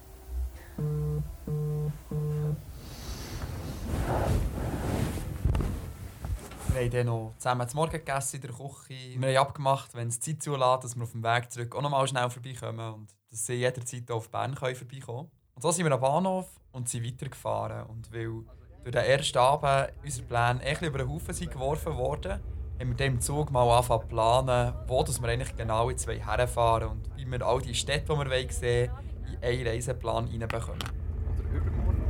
Wir 6.68 6.80
haben 6.80 6.90
dann 6.92 7.06
noch 7.06 7.34
zusammen 7.38 7.68
zum 7.68 7.78
Morgen 7.78 7.90
gegessen 7.90 8.36
in 8.36 8.42
der 8.42 8.50
Küche. 8.52 9.20
Wir 9.20 9.28
haben 9.28 9.48
abgemacht, 9.48 9.94
wenn 9.96 10.06
es 10.06 10.20
Zeit 10.20 10.40
zulässt, 10.40 10.84
dass 10.84 10.94
wir 10.94 11.02
auf 11.02 11.10
dem 11.10 11.24
Weg 11.24 11.50
zurück 11.50 11.74
auch 11.74 11.82
noch 11.82 11.90
mal 11.90 12.06
schnell 12.06 12.30
vorbeikommen 12.30 12.94
und 12.94 13.14
dass 13.32 13.46
sie 13.46 13.54
jederzeit 13.54 14.08
auf 14.12 14.30
Bern 14.30 14.54
vorbeikommen. 14.54 15.28
Und 15.54 15.62
so 15.62 15.72
sind 15.72 15.86
wir 15.86 15.92
am 15.92 16.00
Bahnhof 16.00 16.48
und 16.70 16.88
sind 16.88 17.04
weitergefahren. 17.04 17.84
Und 17.88 18.12
weil 18.12 18.44
durch 18.84 18.92
den 18.92 19.04
ersten 19.04 19.38
Abend 19.38 19.92
unsere 20.04 20.26
Pläne 20.28 20.60
ein 20.60 20.60
bisschen 20.60 20.86
über 20.86 20.98
den 20.98 21.08
Haufen 21.08 21.50
geworfen 21.50 21.96
worden, 21.96 22.40
haben 22.80 22.98
wir 22.98 23.06
im 23.06 23.20
Zug 23.20 23.50
mal 23.50 23.68
angefangen 23.70 24.00
zu 24.02 24.08
planen, 24.08 24.72
wo 24.86 25.02
dass 25.02 25.20
wir 25.20 25.28
eigentlich 25.28 25.54
genau 25.54 25.90
jetzt 25.90 26.08
herfahren 26.08 26.88
wollen 26.88 26.92
und 26.92 27.10
wie 27.16 27.30
wir 27.30 27.46
all 27.46 27.60
die 27.60 27.74
Städte, 27.74 28.14
die 28.14 28.18
wir 28.18 28.52
sehen 28.52 28.90
wollen, 28.90 29.34
in 29.42 29.48
einen 29.48 29.66
Reiseplan 29.66 30.24
reinbekommen. 30.24 30.80
Oder 30.80 31.44
übermorgen. 31.52 32.00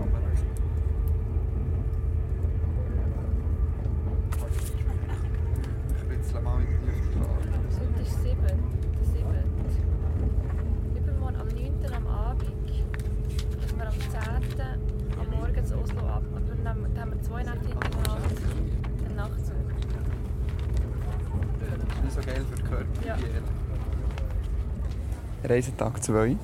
Ich 5.97 6.03
ritzel 6.09 6.41
mal 6.41 6.61
in 6.61 6.67
die 6.69 6.75
Luft. 6.87 7.41
Heute 7.81 8.03
ist 8.03 8.23
7. 8.23 8.37
Der 8.41 9.05
7. 9.05 9.27
Übermorgen 10.97 11.37
am 11.37 11.49
9. 11.49 11.95
am 11.97 12.07
Abend. 12.07 12.67
Gehen 12.67 12.87
wir 13.77 13.87
am 13.89 13.99
10. 13.99 14.11
am 15.19 15.31
Morgen 15.37 15.65
zu 15.65 15.79
Oslo 15.79 16.07
ab. 16.07 16.23
Aber 16.31 16.41
dann, 16.41 16.65
haben 16.65 17.11
wir 17.11 17.23
zwei 17.23 17.43
Nächte 17.43 17.67
hintereinander 17.67 18.29
den 19.09 19.17
Nachtzug. 19.17 19.50
Ist 22.21 22.27
so 22.27 22.33
geil 22.33 22.45
für 22.51 22.57
den 22.57 22.67
Körper. 22.67 23.07
Ja. 23.07 23.17
Reisetag 25.45 26.03
2. 26.03 26.37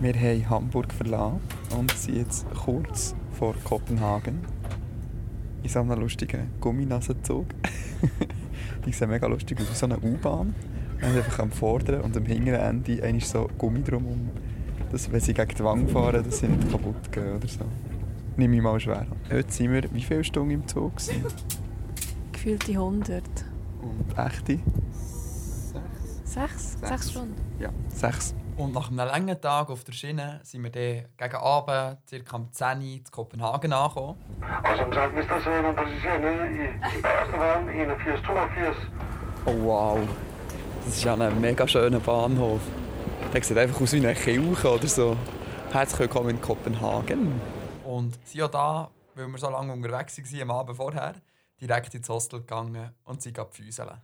Wir 0.00 0.14
haben 0.14 0.50
Hamburg 0.50 0.92
verlassen 0.92 1.40
und 1.76 1.90
sind 1.92 2.16
jetzt 2.16 2.46
kurz 2.54 3.14
vor 3.32 3.54
Kopenhagen. 3.64 4.40
In 5.62 5.68
so 5.68 5.80
einem 5.80 5.98
lustigen 5.98 6.50
Gumminasenzug. 6.60 7.46
Die 8.86 8.92
sehen 8.92 9.10
mega 9.10 9.26
lustig 9.26 9.60
aus, 9.60 9.70
wie 9.70 9.74
so 9.74 9.86
eine 9.86 9.98
U-Bahn. 9.98 10.54
Wir 10.98 11.08
haben 11.08 11.16
einfach 11.16 11.38
am 11.40 11.50
vorderen 11.50 12.02
und 12.02 12.16
am 12.16 12.24
hinteren 12.24 12.60
Ende 12.60 13.02
einmal 13.02 13.20
so 13.20 13.48
Gummi 13.58 13.82
drumherum. 13.82 14.30
Dass, 14.90 15.10
wenn 15.10 15.20
sie 15.20 15.34
gegen 15.34 15.54
die 15.56 15.64
Wange 15.64 15.88
fahren, 15.88 16.22
dass 16.24 16.38
sie 16.38 16.48
nicht 16.48 16.70
kaputt 16.70 17.10
gehen 17.10 17.36
oder 17.36 17.48
so. 17.48 17.64
Nehme 18.36 18.56
ich 18.56 18.62
mal 18.62 18.78
schwer 18.78 19.00
an. 19.00 19.08
Heute 19.30 19.52
sind 19.52 19.72
wir 19.72 19.92
wie 19.92 20.02
viele 20.02 20.22
Stunden 20.22 20.52
im 20.52 20.68
Zug? 20.68 20.92
Gefühlte 22.32 22.72
100. 22.72 23.51
Und 23.82 24.16
echte? 24.16 24.60
Sechs? 26.24 26.78
Sechs 26.80 27.10
Stunden. 27.10 27.34
Ja, 27.58 27.70
sechs. 27.88 28.34
Und 28.56 28.74
nach 28.74 28.88
einem 28.88 28.98
langen 28.98 29.40
Tag 29.40 29.70
auf 29.70 29.82
der 29.84 29.92
Schiene 29.92 30.40
sind 30.44 30.62
wir 30.62 30.70
dann 30.70 31.08
gegen 31.16 31.42
Abend, 31.42 31.98
ca. 32.08 32.36
um 32.36 32.52
10 32.52 32.78
Uhr, 32.78 32.82
in 32.82 33.04
Kopenhagen 33.10 33.72
angekommen. 33.72 34.16
Auslandsadministration 34.62 35.64
und 35.64 35.76
Position 35.76 36.22
i 36.22 36.68
Erstwagen 37.02 37.68
4142. 37.68 38.88
Oh 39.46 39.54
wow, 39.64 39.98
das 40.84 40.96
ist 40.96 41.04
ja 41.04 41.14
ein 41.14 41.40
mega 41.40 41.66
schöner 41.66 42.00
Bahnhof. 42.00 42.60
Der 43.32 43.42
sieht 43.42 43.58
einfach 43.58 43.80
aus 43.80 43.92
wie 43.92 43.96
eine 43.96 44.14
Kirche 44.14 44.70
oder 44.70 44.86
so. 44.86 45.16
Herzlich 45.72 46.00
willkommen 46.00 46.30
in 46.30 46.40
Kopenhagen. 46.40 47.40
Und 47.84 48.14
sind 48.26 48.40
ja 48.40 48.48
da, 48.48 48.90
weil 49.14 49.26
wir 49.28 49.38
so 49.38 49.50
lange 49.50 49.72
unterwegs 49.72 50.18
waren 50.18 50.42
am 50.42 50.50
Abend 50.50 50.76
vorher, 50.76 51.14
direkt 51.62 51.94
ins 51.94 52.08
Hostel 52.08 52.40
gegangen 52.40 52.90
und 53.04 53.22
sind 53.22 53.38
füßeln. 53.50 54.00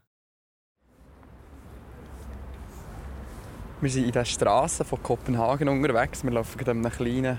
Wir 3.81 3.91
sind 3.91 4.07
in 4.07 4.13
den 4.13 4.25
Straßen 4.25 4.87
von 4.87 5.03
Kopenhagen 5.03 5.69
unterwegs. 5.69 6.25
Wir 6.25 6.33
laufen 6.33 6.59
gerade 6.59 6.73
an 6.73 6.85
einem 6.85 6.93
kleinen 6.93 7.39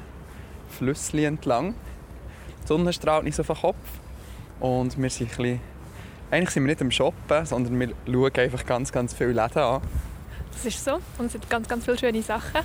Flüsschen 0.70 1.20
entlang. 1.20 1.76
Die 2.64 2.68
Sonne 2.68 2.94
strahlt 2.94 3.24
nicht 3.24 3.36
so 3.36 3.42
auf 3.42 3.48
den 3.48 3.58
Kopf. 3.58 3.76
Und 4.60 4.98
wir 4.98 5.10
sind 5.10 5.32
ein 5.32 5.38
bisschen... 5.38 5.62
Eigentlich 6.32 6.50
sind 6.52 6.64
wir 6.64 6.68
nicht 6.68 6.82
am 6.82 6.92
Shoppen, 6.92 7.46
sondern 7.46 7.80
wir 7.80 7.94
schauen 8.06 8.32
einfach 8.36 8.66
ganz, 8.66 8.92
ganz 8.92 9.14
viele 9.14 9.32
Läden 9.32 9.60
an. 9.60 9.82
Das 10.52 10.66
ist 10.66 10.84
so. 10.84 10.96
Und 11.18 11.26
es 11.26 11.32
sind 11.32 11.50
ganz, 11.50 11.68
ganz 11.68 11.86
viele 11.86 11.98
schöne 11.98 12.22
Sachen. 12.22 12.62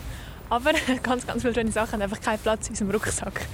Aber 0.51 0.73
ganz, 1.03 1.27
ganz 1.27 1.43
viele 1.43 1.55
schöne 1.55 1.73
Sachen 1.73 1.95
haben 1.95 2.03
einfach 2.03 2.21
keinen 2.21 2.39
Platz 2.39 2.67
in 2.67 2.73
unserem 2.73 2.91
Rucksack. 2.91 3.47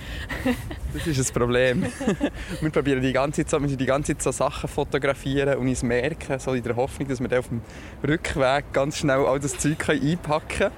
Das 0.92 1.06
ist 1.06 1.30
ein 1.30 1.40
Problem. 1.40 1.86
wir 2.60 2.70
probieren 2.70 3.00
die 3.00 3.12
ganze 3.12 3.46
Zeit 3.46 3.62
wir 3.62 3.76
die 3.76 3.86
ganze 3.86 4.12
Zeit 4.12 4.22
so 4.24 4.32
Sachen 4.32 4.68
fotografieren 4.68 5.56
und 5.58 5.68
uns 5.68 5.84
merken, 5.84 6.36
so 6.40 6.52
in 6.52 6.64
der 6.64 6.74
Hoffnung, 6.74 7.06
dass 7.06 7.20
wir 7.20 7.28
dann 7.28 7.38
auf 7.38 7.48
dem 7.48 7.62
Rückweg 8.02 8.72
ganz 8.72 8.98
schnell 8.98 9.24
all 9.24 9.38
das 9.38 9.56
Zeug 9.56 9.88
einpacken 9.88 10.48
können 10.48 10.72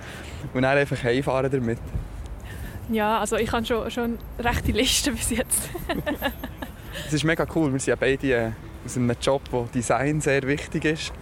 und 0.52 0.62
dann 0.62 0.76
einfach 0.76 1.02
heimfahren 1.02 1.50
damit. 1.50 1.78
Ja, 2.90 3.20
also 3.20 3.36
ich 3.36 3.50
habe 3.52 3.64
schon, 3.64 3.90
schon 3.90 4.18
rechte 4.38 4.72
Liste 4.72 5.12
bis 5.12 5.30
jetzt. 5.30 5.70
Es 7.06 7.12
ist 7.14 7.24
mega 7.24 7.46
cool. 7.54 7.72
Wir 7.72 7.80
sind 7.80 7.86
ja 7.86 7.96
beide 7.96 8.32
äh, 8.34 8.50
aus 8.84 8.96
einem 8.96 9.16
Job, 9.20 9.42
wo 9.50 9.66
Design 9.74 10.20
sehr 10.20 10.42
wichtig 10.42 10.84
ist. 10.84 11.12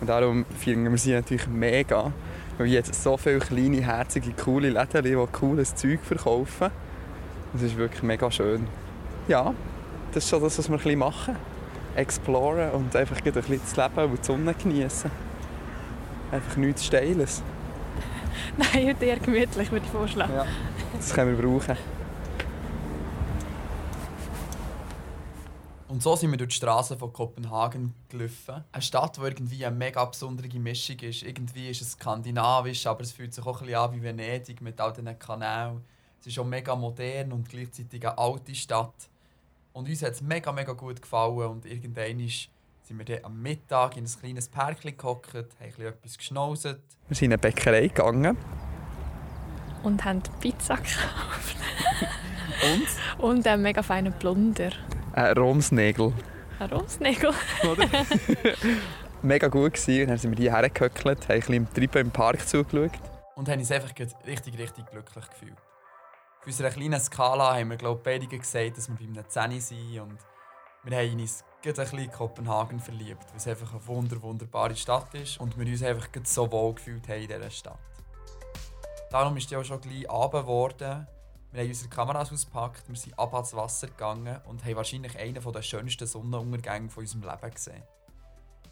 Und 0.00 0.08
darum 0.08 0.44
finden 0.58 0.90
wir 0.90 0.98
sie 0.98 1.12
natürlich 1.12 1.46
mega. 1.46 2.12
Weil 2.58 2.68
jetzt 2.68 3.02
so 3.02 3.16
viele 3.16 3.40
kleine, 3.40 3.80
herzige, 3.80 4.32
coole 4.32 4.70
Läden, 4.70 5.02
die 5.02 5.26
cooles 5.32 5.74
Zeug 5.74 6.00
verkaufen. 6.02 6.70
Das 7.52 7.62
ist 7.62 7.76
wirklich 7.76 8.02
mega 8.02 8.30
schön. 8.30 8.66
Ja, 9.28 9.54
das 10.12 10.24
ist 10.24 10.30
schon 10.30 10.42
das, 10.42 10.58
was 10.58 10.68
wir 10.68 10.76
ein 10.76 10.82
bisschen 10.82 10.98
machen. 10.98 11.36
Exploren 11.96 12.70
und 12.70 12.94
einfach 12.94 13.16
ein 13.16 13.32
bisschen 13.32 13.60
das 13.60 13.76
Leben 13.76 14.10
und 14.10 14.18
die 14.18 14.24
Sonne 14.24 14.54
genießen. 14.54 15.10
Einfach 16.30 16.56
nichts 16.56 16.84
Steiles. 16.84 17.42
Nein, 18.56 18.88
heute 18.88 19.04
eher 19.04 19.18
gemütlich, 19.18 19.70
würde 19.70 19.84
ich 19.84 19.92
vorschlagen. 19.92 20.34
Ja. 20.34 20.46
Das 20.96 21.12
können 21.12 21.36
wir 21.36 21.44
brauchen. 21.46 21.76
Und 25.94 26.02
so 26.02 26.16
sind 26.16 26.32
wir 26.32 26.38
durch 26.38 26.48
die 26.50 26.56
Straßen 26.56 26.98
von 26.98 27.12
Kopenhagen 27.12 27.94
gelaufen. 28.08 28.64
Eine 28.72 28.82
Stadt, 28.82 29.16
die 29.16 29.20
irgendwie 29.20 29.64
eine 29.64 29.76
mega 29.76 30.04
besondere 30.04 30.48
Mischung 30.58 30.98
ist. 30.98 31.22
Irgendwie 31.22 31.70
ist 31.70 31.82
es 31.82 31.92
skandinavisch, 31.92 32.84
aber 32.88 33.02
es 33.02 33.12
fühlt 33.12 33.32
sich 33.32 33.46
auch 33.46 33.60
ein 33.60 33.66
bisschen 33.66 33.80
an 33.80 33.92
wie 33.92 34.02
Venedig 34.02 34.60
mit 34.60 34.80
all 34.80 34.92
diesen 34.92 35.16
Kanälen. 35.16 35.82
Es 36.18 36.26
ist 36.26 36.36
auch 36.40 36.44
mega 36.44 36.74
modern 36.74 37.30
und 37.30 37.48
gleichzeitig 37.48 38.04
eine 38.04 38.18
alte 38.18 38.56
Stadt. 38.56 39.08
Und 39.72 39.88
uns 39.88 40.02
hat 40.02 40.14
es 40.14 40.20
mega, 40.20 40.50
mega 40.50 40.72
gut 40.72 41.00
gefallen. 41.00 41.48
Und 41.48 41.64
irgendwann 41.64 42.18
sind 42.18 42.48
wir 42.88 43.04
dann 43.04 43.24
am 43.26 43.40
Mittag 43.40 43.96
in 43.96 44.02
ein 44.02 44.10
kleines 44.20 44.48
Parkchen 44.48 44.96
gehockt, 44.96 45.32
haben 45.32 45.46
ein 45.60 45.68
bisschen 45.68 45.86
etwas 45.86 46.18
geschnauset. 46.18 46.80
Wir 47.06 47.16
sind 47.16 47.26
in 47.26 47.34
eine 47.34 47.38
Bäckerei 47.38 47.86
gegangen. 47.86 48.36
Und 49.84 50.04
haben 50.04 50.24
Pizza 50.40 50.74
gekauft. 50.74 51.56
Und? 52.64 53.24
Und 53.24 53.46
einen 53.46 53.62
mega 53.62 53.84
feinen 53.84 54.12
Plunder. 54.12 54.72
Ein 55.14 55.38
Romsnägel. 55.38 56.12
Ein 56.58 56.70
Romsnägel. 56.70 57.30
Oder? 57.70 57.86
mega 59.22 59.46
gut 59.46 59.74
gewesen. 59.74 60.02
Und 60.02 60.08
dann 60.08 60.18
sind 60.18 60.30
wir 60.32 60.38
hier 60.38 60.52
hergehöckelt, 60.52 61.28
haben 61.28 61.30
ein 61.30 61.38
bisschen 61.38 61.54
im 61.54 61.72
Treiben 61.72 61.98
im 62.06 62.10
Park 62.10 62.46
zugeschaut. 62.48 62.90
Und 63.36 63.48
haben 63.48 63.60
uns 63.60 63.70
einfach 63.70 63.90
richtig, 64.26 64.58
richtig 64.58 64.86
glücklich 64.90 65.30
gefühlt. 65.30 65.58
Auf 66.40 66.46
unserer 66.46 66.70
kleinen 66.70 66.98
Skala 66.98 67.54
haben 67.54 67.70
wir, 67.70 67.76
glaube 67.76 68.00
ich, 68.00 68.02
beide 68.02 68.38
gesagt, 68.38 68.76
dass 68.76 68.88
wir 68.88 68.96
bei 68.96 69.04
einem 69.04 69.28
10 69.28 69.60
sind. 69.60 70.00
Und 70.00 70.18
wir 70.82 70.98
haben 70.98 71.20
uns 71.20 71.44
gerade 71.62 71.80
ein 71.80 71.84
bisschen 71.84 71.98
in 72.00 72.10
Kopenhagen 72.10 72.80
verliebt, 72.80 73.24
weil 73.30 73.36
es 73.36 73.46
einfach 73.46 73.72
eine 73.72 73.86
wunder, 73.86 74.20
wunderbare 74.20 74.74
Stadt 74.74 75.14
ist 75.14 75.38
und 75.38 75.56
wir 75.56 75.64
uns 75.64 75.82
einfach 75.84 76.08
so 76.24 76.50
wohl 76.50 76.74
gefühlt 76.74 77.08
haben 77.08 77.22
in 77.22 77.28
dieser 77.28 77.50
Stadt. 77.50 77.78
Darum 79.12 79.36
ist 79.36 79.50
es 79.50 79.56
auch 79.56 79.64
schon 79.64 79.80
gleich 79.80 80.10
Abend 80.10 80.42
geworden. 80.42 81.06
Wir 81.54 81.62
haben 81.62 81.68
unsere 81.68 81.88
Kameras 81.88 82.32
ausgepackt, 82.32 82.88
wir 82.88 82.96
sind 82.96 83.16
ab 83.16 83.32
ans 83.32 83.54
Wasser 83.54 83.86
gegangen 83.86 84.40
und 84.48 84.64
haben 84.64 84.74
wahrscheinlich 84.74 85.16
einen 85.16 85.40
der 85.40 85.62
schönsten 85.62 86.04
Sonnenuntergänge 86.04 86.90
von 86.90 87.04
unserem 87.04 87.22
Leben 87.22 87.54
gesehen. 87.54 87.82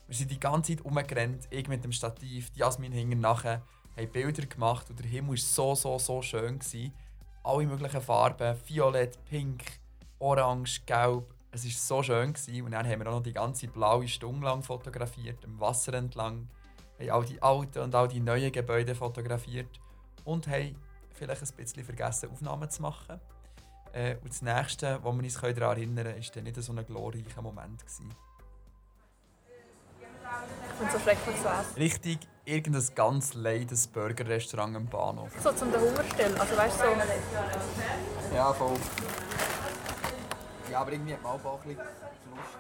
Wir 0.09 0.17
sind 0.17 0.33
die 0.33 0.41
ganze 0.41 0.75
Zeit 0.75 0.85
umgerannt, 0.85 1.47
ich 1.51 1.69
mit 1.69 1.85
dem 1.85 1.93
Stativ, 1.93 2.51
die 2.51 2.59
Jasmin 2.59 2.91
hinten 2.91 3.21
nachher, 3.21 3.63
haben 3.97 4.11
Bilder 4.11 4.45
gemacht 4.47 4.91
und 4.91 4.99
der 4.99 5.07
Himmel 5.07 5.31
war 5.31 5.37
so, 5.37 5.77
so, 5.77 5.97
so 6.01 6.23
schön. 6.23 6.59
Gewesen. 6.59 6.93
Alle 7.45 7.67
möglichen 7.67 8.01
Farben, 8.01 8.57
violett, 8.67 9.25
pink, 9.27 9.63
orange, 10.19 10.85
gelb. 10.85 11.33
Es 11.53 11.65
war 11.65 11.71
so 11.71 12.03
schön. 12.03 12.33
Gewesen. 12.33 12.63
Und 12.63 12.73
dann 12.73 12.85
haben 12.85 12.99
wir 12.99 13.07
auch 13.07 13.15
noch 13.15 13.23
die 13.23 13.33
ganze 13.33 13.69
blaue 13.69 14.09
Stunde 14.09 14.45
lang 14.45 14.65
fotografiert, 14.65 15.45
am 15.45 15.61
Wasser 15.61 15.95
entlang. 15.95 16.49
haben 16.99 17.11
all 17.11 17.25
die 17.25 17.41
alten 17.41 17.79
und 17.79 17.95
all 17.95 18.09
die 18.09 18.19
neuen 18.19 18.51
Gebäude 18.51 18.97
fotografiert 18.97 19.69
und 20.25 20.49
haben 20.49 20.75
vielleicht 21.15 21.43
ein 21.43 21.57
bisschen 21.57 21.85
vergessen, 21.85 22.31
Aufnahmen 22.31 22.69
zu 22.71 22.83
machen. 22.83 23.21
Äh, 23.93 24.17
und 24.17 24.31
das 24.31 24.43
nächste, 24.43 24.99
wo 25.03 25.13
wir 25.13 25.23
uns 25.23 25.35
daran 25.35 25.77
erinnern 25.77 26.05
können, 26.05 26.35
war 26.35 26.43
nicht 26.43 26.63
so 26.63 26.73
ein 26.73 26.87
glorreicher 26.87 27.43
Moment. 27.43 27.81
Gewesen. 27.81 28.15
Finde 30.79 30.93
so 30.93 30.99
schrecklich 30.99 31.37
zu 31.37 31.49
essen. 31.49 31.75
Richtig 31.77 32.19
irgendein 32.45 32.95
ganz 32.95 33.35
leides 33.35 33.87
Burgerrestaurant 33.87 34.77
am 34.77 34.87
Bahnhof. 34.87 35.31
So 35.41 35.53
zum 35.53 35.71
den 35.71 35.81
Hunger 35.81 36.05
stellen. 36.05 36.37
Also 36.41 36.57
weißt 36.57 36.81
du, 36.81 36.85
so... 36.85 38.35
Ja, 38.35 38.53
voll. 38.53 38.77
Ja, 40.71 40.81
aber 40.81 40.93
irgendwie 40.93 41.13
hat 41.13 41.23
man 41.23 41.33
auch 41.33 41.61
ein 41.63 41.69
bisschen 41.69 41.85
Lust. 42.31 42.59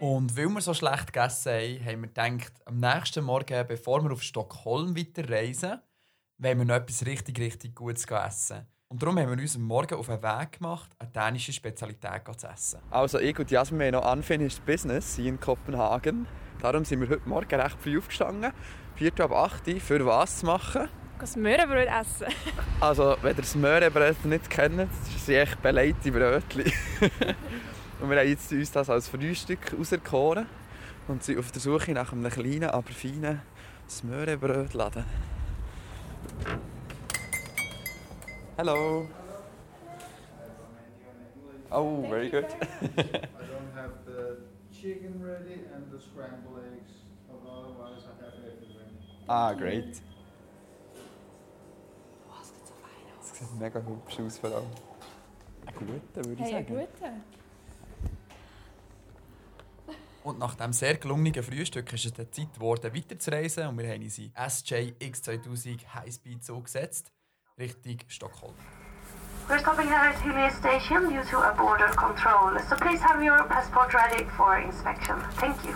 Und 0.00 0.36
weil 0.36 0.48
wir 0.48 0.60
so 0.60 0.74
schlecht 0.74 1.12
gegessen 1.12 1.52
haben, 1.52 1.84
haben 1.84 2.00
wir 2.02 2.08
gedacht, 2.08 2.52
am 2.64 2.78
nächsten 2.78 3.24
Morgen, 3.24 3.66
bevor 3.66 4.02
wir 4.02 4.12
auf 4.12 4.22
Stockholm 4.22 4.96
weiterreisen, 4.96 5.80
wollen 6.38 6.58
wir 6.58 6.64
noch 6.64 6.74
etwas 6.76 7.04
richtig, 7.04 7.38
richtig 7.38 7.74
Gutes 7.74 8.04
essen. 8.04 8.66
Und 8.90 9.02
darum 9.02 9.18
haben 9.18 9.36
wir 9.36 9.42
uns 9.42 9.56
am 9.56 9.62
Morgen 9.62 9.94
auf 9.96 10.06
den 10.06 10.22
Weg 10.22 10.52
gemacht, 10.52 10.90
eine 10.98 11.10
dänische 11.10 11.52
Spezialität 11.52 12.22
zu 12.38 12.46
essen. 12.46 12.80
Also 12.90 13.18
ich 13.18 13.38
und 13.38 13.50
Jasmin 13.50 13.94
haben 13.94 14.02
noch 14.02 14.12
Unfinished 14.12 14.64
Business 14.64 15.16
hier 15.16 15.26
in 15.26 15.38
Kopenhagen. 15.38 16.26
Darum 16.62 16.84
sind 16.84 17.00
wir 17.00 17.08
heute 17.08 17.28
Morgen 17.28 17.60
recht 17.60 17.76
früh 17.80 17.98
aufgestanden. 17.98 18.52
4 18.96 19.20
ab 19.20 19.32
8 19.32 19.68
Uhr, 19.68 19.80
für 19.80 20.06
was 20.06 20.38
zu 20.38 20.46
machen. 20.46 20.88
Das 21.20 21.36
Möhrenbrot 21.36 21.86
essen. 21.86 22.32
Also, 22.80 23.16
wenn 23.22 23.32
ihr 23.32 23.42
das 23.42 23.54
Möhrenbrot 23.56 24.24
nicht 24.24 24.48
kennt, 24.48 24.78
das 24.78 25.26
sind 25.26 25.34
echt 25.34 25.60
belegte 25.60 26.12
Brötchen. 26.12 26.62
und 28.00 28.10
wir 28.10 28.18
haben 28.18 28.28
jetzt 28.28 28.50
uns 28.52 28.70
das 28.70 28.88
als 28.88 29.08
Frühstück 29.08 29.74
auserkoren 29.78 30.46
und 31.08 31.22
sind 31.24 31.38
auf 31.38 31.50
der 31.50 31.60
Suche 31.60 31.92
nach 31.92 32.12
einem 32.12 32.30
kleinen, 32.30 32.70
aber 32.70 32.90
feinen 32.90 33.42
Möhrenbrotladen. 34.04 35.04
Hello. 38.56 39.06
Oh, 41.70 42.06
very 42.08 42.28
good. 42.30 42.46
I 42.82 42.86
don't 42.88 43.72
have 43.74 44.04
the 44.06 44.38
chicken 44.72 45.20
ready 45.22 45.60
and 45.74 45.90
the 45.92 46.00
scrambled 46.00 46.58
eggs, 46.72 46.92
but 47.28 47.40
otherwise 47.48 48.02
I 48.06 48.24
have 48.24 48.34
everything. 48.34 48.96
ah, 49.28 49.52
great. 49.52 50.00
Das 52.30 53.38
sieht 53.38 53.60
mega 53.60 53.80
hübsch 53.80 54.18
aus 54.20 54.38
vor 54.38 54.50
allem. 54.50 54.66
Ein 55.66 55.74
guter, 55.74 56.28
würde 56.28 56.32
ich 56.32 56.40
Hey, 56.40 56.52
sagen. 56.64 56.66
einen 56.78 56.86
guten. 56.86 57.37
Und 60.28 60.38
nach 60.38 60.54
diesem 60.56 60.74
sehr 60.74 60.98
gelungenen 60.98 61.42
Frühstück 61.42 61.90
ist 61.94 62.04
es 62.04 62.12
dann 62.12 62.30
Zeit 62.30 62.52
geworden, 62.52 62.94
weiterzureisen. 62.94 63.66
Und 63.66 63.78
wir 63.78 63.88
haben 63.88 64.02
uns 64.02 64.18
in 64.18 64.30
SJ 64.36 64.92
X2000 65.00 65.94
Highspeed 65.94 66.44
Zug 66.44 66.64
gesetzt, 66.64 67.10
Richtung 67.58 67.96
Stockholm. 68.08 68.54
We're 69.48 69.58
stopping 69.58 69.88
here 69.88 69.96
at 69.96 70.22
Hyllie 70.22 70.50
Station 70.50 71.08
due 71.08 71.24
to 71.30 71.38
a 71.38 71.54
border 71.54 71.88
control, 71.96 72.60
so 72.68 72.76
please 72.76 73.02
have 73.02 73.24
your 73.24 73.42
passport 73.48 73.94
ready 73.94 74.26
for 74.36 74.58
inspection. 74.58 75.16
Thank 75.40 75.56
you. 75.64 75.74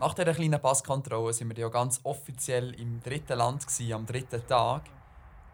Nach 0.00 0.12
dieser 0.12 0.34
kleinen 0.34 0.60
Passkontrolle 0.60 1.32
sind 1.32 1.56
wir 1.56 1.58
ja 1.62 1.68
ganz 1.68 2.00
offiziell 2.02 2.74
im 2.80 3.00
dritten 3.00 3.38
Land, 3.38 3.64
gewesen, 3.64 3.92
am 3.92 4.06
dritten 4.06 4.44
Tag. 4.48 4.82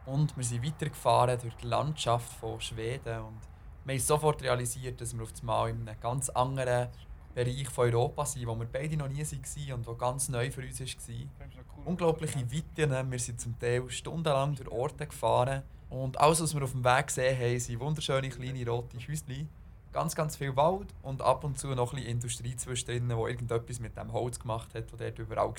Und 0.07 0.35
wir 0.35 0.45
sind 0.45 0.64
weitergefahren 0.64 1.38
durch 1.38 1.54
die 1.57 1.66
Landschaft 1.66 2.33
von 2.40 2.59
Schweden. 2.59 3.19
Und 3.19 3.40
wir 3.85 3.95
haben 3.95 4.00
sofort 4.00 4.43
realisiert, 4.43 5.02
dass 5.02 5.14
wir 5.14 5.25
auf 5.25 5.33
einmal 5.43 5.69
in 5.69 5.87
einem 5.87 6.00
ganz 6.00 6.31
anderen 6.31 6.88
Bereich 7.35 7.69
von 7.69 7.87
Europa 7.87 8.25
sind, 8.26 8.47
wo 8.47 8.55
wir 8.55 8.67
beide 8.67 8.97
noch 8.97 9.09
nie 9.09 9.25
waren 9.25 9.73
und 9.75 9.87
wo 9.87 9.95
ganz 9.95 10.29
neu 10.29 10.50
für 10.50 10.62
uns 10.62 10.81
war. 10.81 11.85
Unglaubliche 11.85 12.41
Weiten. 12.41 13.11
Wir 13.11 13.19
sind 13.19 13.41
zum 13.41 13.59
Teil 13.59 13.88
stundenlang 13.91 14.55
durch 14.55 14.71
Orte 14.71 15.07
gefahren. 15.07 15.62
Und 15.91 16.19
alles, 16.21 16.43
was 16.43 16.55
wir 16.55 16.62
auf 16.62 16.73
dem 16.73 16.85
Weg 16.85 17.09
gesehen 17.09 17.38
haben, 17.38 17.59
sind 17.59 17.81
wunderschöne 17.81 18.29
kleine 18.29 18.69
rote 18.69 18.97
Häuschen. 18.97 19.49
Ganz, 19.93 20.14
ganz 20.17 20.37
viel 20.37 20.57
Wald 20.57 20.93
und 21.03 21.23
ab 21.23 21.45
und 21.45 21.57
zu 21.57 21.69
noch 21.69 21.93
ein 21.93 21.97
bisschen 21.97 22.11
Industrie 22.11 22.57
zwischendrin, 22.57 23.09
die 23.09 23.14
irgendetwas 23.14 23.79
mit 23.79 23.97
dem 23.97 24.12
Holz 24.12 24.41
gemacht 24.41 24.75
hat, 24.75 24.91
das 24.91 24.99
dort 24.99 25.19
überall 25.21 25.47
war. 25.47 25.55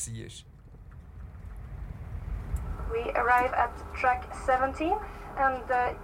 We 2.92 3.16
arrive 3.16 3.54
at 3.58 3.72
track 4.00 4.28
17 4.46 4.92
and 5.38 5.64
uh, 5.70 5.96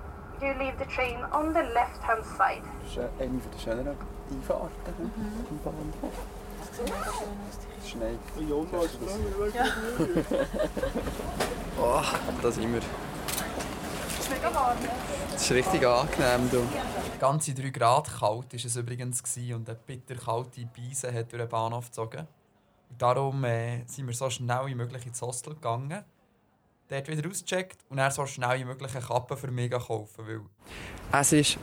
you 0.41 0.53
leave 0.57 0.77
the 0.79 0.85
train 0.85 1.23
on 1.33 1.53
the 1.53 1.61
left 1.73 2.01
hand 2.07 2.25
side. 2.25 2.63
Das 2.81 2.91
ist 2.91 2.99
eine 3.19 3.37
der 3.37 3.59
schöneren 3.59 3.97
Einfahrten 4.31 5.11
im 5.49 5.59
Bahnhof. 5.63 6.13
Es 7.83 7.89
schneit. 7.89 8.19
Oh, 11.79 12.01
da 12.41 12.51
sind 12.51 12.73
wir. 12.73 12.81
Das 15.31 15.41
ist 15.41 15.51
richtig 15.51 15.85
angenehm. 15.85 16.49
Du. 16.49 16.63
Ganze 17.19 17.53
3 17.53 17.69
Grad 17.69 18.07
kalt 18.07 18.53
war 18.53 18.65
es 18.65 18.75
übrigens 18.75 19.21
und 19.53 19.69
eine 19.69 19.77
bitterkalte 19.85 20.65
Beise 20.65 21.13
hat 21.13 21.31
durch 21.31 21.41
den 21.41 21.49
Bahnhof 21.49 21.87
gezogen. 21.87 22.27
Und 22.89 23.01
darum 23.01 23.43
äh, 23.43 23.83
sind 23.87 24.07
wir 24.07 24.13
so 24.13 24.29
schnell 24.29 24.65
wie 24.67 24.75
möglich 24.75 25.05
ins 25.05 25.21
Hostel 25.21 25.53
gegangen, 25.53 26.03
dort 26.87 27.07
wieder 27.07 27.29
ausgecheckt 27.29 27.79
und 27.89 27.97
dann 27.97 28.11
so 28.11 28.25
schnell 28.25 28.59
wie 28.59 28.65
möglich 28.65 28.95
eine 28.95 29.05
Kappe 29.05 29.37
für 29.37 29.51
mich 29.51 29.71
kaufen, 29.71 30.25
weil 30.27 30.41
Es 31.11 31.31
ist 31.33 31.57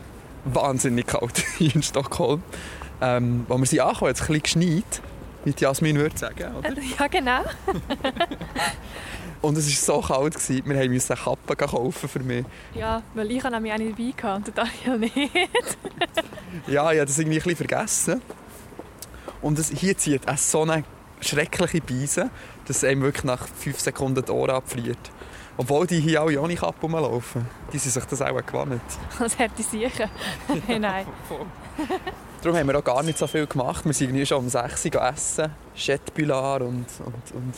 wahnsinnig 0.44 1.06
kalt 1.06 1.38
hier 1.56 1.74
in 1.74 1.82
Stockholm. 1.82 2.42
Ähm, 3.00 3.46
als 3.48 3.60
wir 3.60 3.66
sind 3.66 3.80
angekommen, 3.80 4.08
hat 4.10 4.16
es 4.16 4.22
ein 4.22 4.26
bisschen 4.26 4.42
geschneit, 4.42 5.02
wie 5.44 5.54
Jasmin 5.56 5.96
würde 5.96 6.18
sagen. 6.18 6.56
Oder? 6.56 6.74
Ja, 6.98 7.06
genau. 7.06 7.42
Und 9.40 9.56
es 9.56 9.88
war 9.88 10.00
so 10.00 10.06
kalt, 10.06 10.34
gewesen, 10.34 10.62
wir 10.66 10.90
mussten 10.90 11.12
eine 11.12 11.22
Kappe 11.22 11.56
kaufen 11.56 12.08
für 12.08 12.18
mich. 12.20 12.44
Ja, 12.74 13.02
weil 13.14 13.30
ich 13.30 13.42
nämlich 13.44 13.72
auch 13.72 13.78
nicht 13.78 13.98
dabei 13.98 14.34
hatte 14.34 14.50
und 14.50 14.58
Daniel 14.58 14.98
nicht. 14.98 15.14
Ja, 16.66 16.90
ich 16.90 16.98
habe 16.98 17.06
das 17.06 17.18
irgendwie 17.18 17.38
ein 17.38 17.44
bisschen 17.44 17.68
vergessen. 17.68 18.22
Und 19.40 19.58
es, 19.58 19.70
hier 19.70 19.96
zieht 19.96 20.22
es 20.26 20.50
so 20.50 20.62
eine 20.62 20.82
schreckliche 21.20 21.80
Beise, 21.80 22.30
dass 22.66 22.82
einem 22.84 23.02
wirklich 23.02 23.24
nach 23.24 23.46
5 23.46 23.78
Sekunden 23.78 24.24
die 24.24 24.32
Ohren 24.32 24.50
abfriert. 24.50 24.98
Obwohl 25.60 25.88
die 25.88 25.98
hier 25.98 26.22
alle 26.22 26.40
ohne 26.40 26.54
Kappe 26.54 26.80
rumlaufen. 26.82 27.44
Die 27.72 27.78
sind 27.78 27.90
sich 27.90 28.04
das 28.04 28.22
auch 28.22 28.46
gewohnt. 28.46 28.80
Das 29.18 29.36
hätte 29.36 29.54
ich 29.58 29.66
sicher. 29.66 30.08
Nein. 30.68 31.04
Darum 32.40 32.56
haben 32.56 32.68
wir 32.68 32.78
auch 32.78 32.84
gar 32.84 33.02
nicht 33.02 33.18
so 33.18 33.26
viel 33.26 33.44
gemacht. 33.44 33.84
Wir 33.84 33.92
sind 33.92 34.26
schon 34.26 34.38
um 34.38 34.48
6 34.48 34.86
Uhr 34.86 35.02
essen. 35.02 35.50
Chetbular 35.74 36.62
und... 36.62 36.86
und, 37.04 37.34
und 37.34 37.54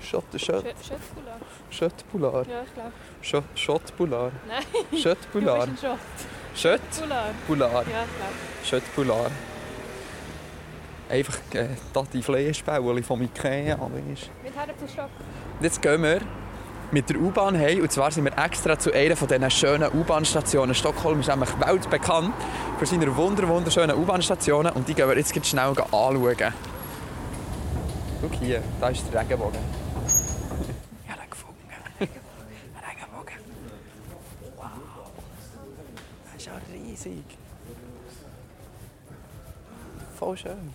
Schott, 0.00 0.24
Schott, 0.36 0.64
Schöttbular. 0.80 1.38
Schöttbular. 1.70 2.46
Ja, 2.48 2.62
ich 2.62 2.72
glaube. 2.72 2.92
Schott, 3.20 3.44
Schottbular. 3.54 4.32
Nein. 4.46 4.98
Schöttbular. 4.98 5.66
Du 5.66 5.72
bist 5.72 5.84
ein 5.84 5.90
Schott. 5.90 6.00
Ja, 6.64 6.74
ich 8.04 8.16
glaube. 8.16 8.64
Schöttbular. 8.64 9.30
Einfach 11.10 11.38
äh, 11.52 11.68
die 12.12 12.22
Fleischbäuerchen 12.22 13.04
von 13.04 13.22
Ikea. 13.22 13.76
Mit 13.76 14.56
Herren 14.56 14.78
zu 14.78 14.88
Stock. 14.88 15.10
Und 15.58 15.64
Jetzt 15.64 15.82
gehen 15.82 16.02
wir 16.02 16.20
mit 16.90 17.08
der 17.10 17.20
U-Bahn 17.20 17.58
heim. 17.58 17.82
Und 17.82 17.92
zwar 17.92 18.10
sind 18.10 18.24
wir 18.24 18.36
extra 18.38 18.78
zu 18.78 18.92
einer 18.92 19.16
von 19.16 19.28
diesen 19.28 19.50
schönen 19.50 19.90
U-Bahn-Stationen. 19.92 20.74
Stockholm 20.74 21.20
ist 21.20 21.28
nämlich 21.28 21.50
weltbekannt 21.60 22.34
für 22.78 22.86
seine 22.86 23.14
wunder 23.16 23.46
wunderschönen 23.48 23.96
U-Bahn-Stationen. 23.96 24.72
Und 24.72 24.88
die 24.88 24.94
gehen 24.94 25.08
wir 25.08 25.16
jetzt 25.16 25.46
schnell 25.46 25.64
anschauen. 25.64 26.52
Schau 28.20 28.28
hier, 28.40 28.62
da 28.80 28.88
ist 28.88 29.04
der 29.12 29.20
Regenbogen. 29.20 29.60
Ich 31.04 31.10
habe 31.12 31.22
ihn 31.22 31.30
gefunden. 31.30 31.58
Ein 32.00 32.08
Regenbogen. 32.88 33.34
Wow. 34.56 34.64
Das 36.24 36.36
ist 36.36 36.46
ja 36.46 36.52
riesig. 36.72 37.24
Voll 40.18 40.36
schön. 40.36 40.72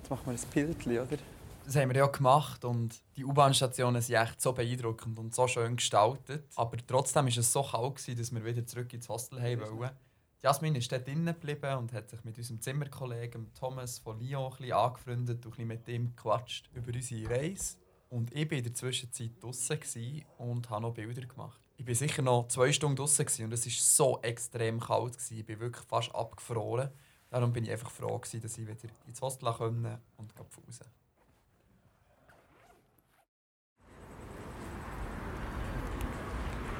Jetzt 0.00 0.10
machen 0.10 0.22
wir 0.24 0.32
ein 0.32 0.38
Bildchen, 0.54 0.92
oder? 0.98 1.33
Das 1.66 1.76
haben 1.76 1.88
wir 1.88 1.96
ja 1.96 2.06
gemacht 2.06 2.64
und 2.66 2.94
die 3.16 3.24
U-Bahn-Stationen 3.24 4.02
sind 4.02 4.16
echt 4.16 4.38
so 4.40 4.52
beeindruckend 4.52 5.18
und 5.18 5.34
so 5.34 5.48
schön 5.48 5.76
gestaltet. 5.76 6.44
Aber 6.56 6.76
trotzdem 6.86 7.24
war 7.24 7.36
es 7.36 7.52
so 7.52 7.62
kalt, 7.62 7.96
gewesen, 7.96 8.18
dass 8.18 8.34
wir 8.34 8.44
wieder 8.44 8.66
zurück 8.66 8.92
ins 8.92 9.08
Hostel 9.08 9.40
haben 9.40 9.60
wollten. 9.60 9.96
Jasmin 10.42 10.74
ist 10.74 10.92
dort 10.92 11.06
drinnen 11.06 11.34
geblieben 11.34 11.78
und 11.78 11.92
hat 11.94 12.10
sich 12.10 12.22
mit 12.22 12.36
unserem 12.36 12.60
Zimmerkollegen 12.60 13.50
Thomas 13.54 13.98
von 13.98 14.20
Lyon 14.20 14.52
ein 14.52 14.58
bisschen 14.58 14.72
angefreundet 14.74 15.46
und 15.46 15.46
ein 15.46 15.50
bisschen 15.50 15.68
mit 15.68 15.88
ihm 15.88 16.14
gequatscht 16.14 16.68
über 16.74 16.92
unsere 16.92 17.30
Reise. 17.30 17.78
Und 18.10 18.34
ich 18.34 18.50
war 18.50 18.58
in 18.58 18.64
der 18.64 18.74
Zwischenzeit 18.74 19.42
draußen 19.42 20.22
und 20.36 20.68
habe 20.68 20.82
noch 20.82 20.92
Bilder 20.92 21.26
gemacht. 21.26 21.62
Ich 21.78 21.86
war 21.86 21.94
sicher 21.94 22.20
noch 22.20 22.48
zwei 22.48 22.72
Stunden 22.72 22.96
draußen 22.96 23.26
und 23.42 23.52
es 23.52 23.64
war 23.64 23.72
so 23.72 24.20
extrem 24.20 24.80
kalt. 24.80 25.14
Gewesen. 25.14 25.38
Ich 25.38 25.46
bin 25.46 25.60
wirklich 25.60 25.86
fast 25.86 26.14
abgefroren. 26.14 26.90
Darum 27.30 27.54
bin 27.54 27.64
ich 27.64 27.70
einfach 27.70 27.90
froh, 27.90 28.18
gewesen, 28.18 28.42
dass 28.42 28.58
ich 28.58 28.68
wieder 28.68 28.92
ins 29.06 29.22
Hostel 29.22 29.50
konnte 29.50 29.98
und 30.18 30.38
raus. 30.38 30.80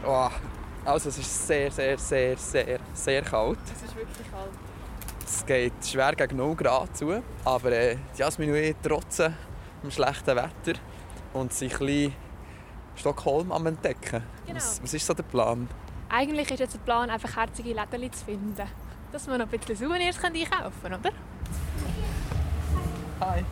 Oh, 0.07 0.29
also 0.85 1.09
es 1.09 1.19
ist 1.19 1.47
sehr, 1.47 1.71
sehr, 1.71 1.97
sehr, 1.99 2.37
sehr, 2.37 2.79
sehr 2.93 3.23
kalt. 3.23 3.59
Es 3.65 3.83
ist 3.83 3.97
wirklich 3.97 4.31
kalt. 4.31 4.51
Es 5.25 5.47
geht 5.47 5.73
schwer 5.83 6.15
gegen 6.15 6.37
0 6.37 6.55
Grad 6.55 6.95
zu, 6.97 7.23
aber 7.45 7.73
äh, 7.73 7.97
Jasmin 8.15 8.51
und 8.51 8.57
ich 8.57 8.77
trotzen 8.83 9.35
dem 9.83 9.91
schlechten 9.91 10.37
Wetter 10.37 10.79
und 11.33 11.53
sind 11.53 11.73
ein 11.73 11.79
bisschen 11.79 12.15
Stockholm 12.97 13.51
am 13.51 13.67
Entdecken. 13.67 14.23
Genau. 14.47 14.57
Was, 14.57 14.83
was 14.83 14.93
ist 14.93 15.07
so 15.07 15.15
der 15.15 15.23
Plan? 15.23 15.69
Eigentlich 16.11 16.51
ist 16.51 16.61
jetzt 16.61 16.75
der 16.75 16.81
Plan, 16.81 17.09
einfach 17.09 17.37
herzige 17.37 17.71
Läden 17.71 18.13
zu 18.13 18.25
finden. 18.25 18.69
Dass 19.11 19.27
wir 19.27 19.39
noch 19.39 19.51
ein 19.51 19.59
bisschen 19.59 19.77
Souvenirs 19.77 20.23
einkaufen 20.23 20.83
können, 20.83 21.01
oder? 21.01 21.13
Hi. 23.21 23.45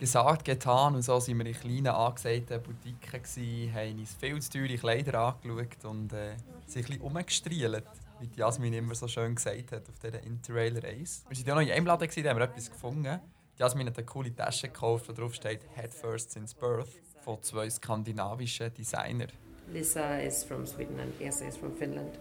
Gesagt, 0.00 0.46
getan 0.46 0.94
und 0.94 1.02
so 1.02 1.20
sind 1.20 1.36
wir 1.36 1.44
in 1.44 1.52
kleinen 1.52 1.88
angesagten 1.88 2.62
Boutiquen, 2.62 3.22
gewesen, 3.22 3.74
haben 3.74 3.98
uns 3.98 4.14
viel 4.14 4.40
zu 4.40 4.50
teure 4.50 4.78
Kleider 4.78 5.20
angeschaut 5.20 5.84
und 5.84 6.14
äh, 6.14 6.36
sind 6.66 6.84
ein 6.84 6.86
bisschen 6.86 7.02
rumgestrielt, 7.02 7.84
wie 8.18 8.26
die 8.26 8.38
Jasmin 8.38 8.72
immer 8.72 8.94
so 8.94 9.06
schön 9.06 9.34
gesagt 9.34 9.72
hat 9.72 9.86
auf 9.86 9.98
dieser 9.98 10.22
Interrail-Reise. 10.22 11.24
Wir 11.28 11.36
waren 11.36 11.46
ja 11.46 11.54
noch 11.54 11.60
in 11.60 11.70
einem 11.72 11.84
Laden, 11.84 12.08
gewesen, 12.08 12.24
da 12.24 12.30
haben 12.30 12.38
wir 12.38 12.44
etwas 12.46 12.70
gefunden. 12.70 13.20
Die 13.58 13.60
Jasmin 13.60 13.88
hat 13.88 13.98
eine 13.98 14.06
coole 14.06 14.34
Tasche 14.34 14.68
gekauft, 14.68 15.06
wo 15.06 15.12
drauf 15.12 15.34
steht 15.34 15.60
«Head 15.74 15.92
First 15.92 16.30
Since 16.30 16.56
Birth» 16.56 16.98
von 17.20 17.42
zwei 17.42 17.68
skandinavischen 17.68 18.72
Designern. 18.72 19.28
Lisa 19.70 20.16
is 20.16 20.42
from 20.42 20.66
Sweden 20.66 20.98
and 20.98 21.12
Esa 21.20 21.46
is 21.46 21.58
from 21.58 21.76
Finland. 21.76 22.18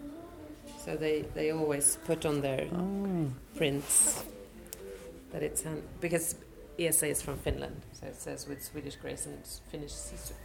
So 0.84 0.98
they, 0.98 1.24
they 1.34 1.54
always 1.54 1.98
put 2.06 2.26
on 2.26 2.42
their 2.42 2.68
prints 3.56 4.26
that 5.32 5.42
it's 5.42 5.64
hand 5.64 5.82
because 6.02 6.36
Esa 6.80 7.08
is 7.08 7.22
from 7.22 7.38
Finland, 7.38 7.84
so 7.94 8.06
it 8.08 8.16
says 8.16 8.48
with 8.48 8.62
Swedish 8.64 8.96
grace 9.02 9.26
and 9.28 9.38
Finnish 9.72 9.92
sister. 9.94 10.36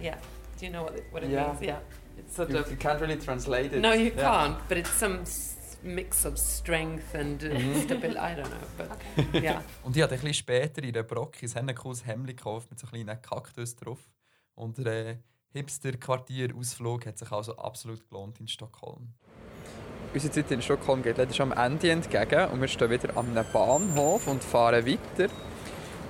Yeah. 0.00 0.18
Do 0.58 0.66
you 0.66 0.72
know 0.72 0.84
what 0.84 0.94
it, 0.96 1.04
what 1.12 1.22
it 1.22 1.30
Yeah. 1.30 1.48
means? 1.48 1.60
Yeah. 1.62 1.80
It's 2.18 2.34
sort 2.36 2.50
You, 2.50 2.58
of 2.58 2.70
you 2.70 2.76
can't 2.76 3.00
really 3.00 3.18
translate 3.18 3.72
it. 3.72 3.80
no, 3.80 3.92
you 3.92 4.12
Yeah. 4.16 4.22
can't. 4.48 4.68
But 4.68 4.78
it's 4.78 4.90
some 4.98 5.24
mix 5.82 6.24
of 6.24 6.38
strength 6.38 7.14
and 7.14 7.42
uh, 7.44 7.48
Mhm. 7.48 7.82
stability. 7.84 8.18
I 8.18 8.34
don't 8.34 8.48
know, 8.50 8.66
but 8.76 9.42
yeah. 9.42 9.62
Und 9.84 9.96
ich 9.96 10.02
habe 10.02 10.12
ein 10.14 10.20
bisschen 10.20 10.34
später 10.34 10.82
in 10.82 10.92
der 10.92 11.02
Brocki 11.02 11.46
ein 11.54 11.74
cooles 11.74 12.04
Hemd 12.06 12.26
gekauft 12.26 12.70
mit 12.70 12.78
so 12.78 12.86
kleinen 12.86 13.20
Kaktus 13.22 13.74
drauf. 13.76 13.98
Und 14.54 14.78
der 14.78 15.06
äh, 15.06 15.16
Hipster-Quartier-Ausflug 15.54 17.06
hat 17.06 17.18
sich 17.18 17.30
also 17.30 17.56
absolut 17.56 18.06
gelohnt 18.08 18.40
in 18.40 18.48
Stockholm. 18.48 19.14
Unsere 20.16 20.32
Zeit 20.32 20.50
in 20.50 20.62
Stockholm 20.62 21.02
geht 21.02 21.18
leider 21.18 21.34
schon 21.34 21.52
am 21.52 21.72
Ende 21.72 21.90
entgegen 21.90 22.46
und 22.46 22.58
wir 22.58 22.68
stehen 22.68 22.88
wieder 22.88 23.14
an 23.18 23.36
einem 23.36 23.44
Bahnhof 23.52 24.26
und 24.28 24.42
fahren 24.42 24.86
weiter 24.86 25.30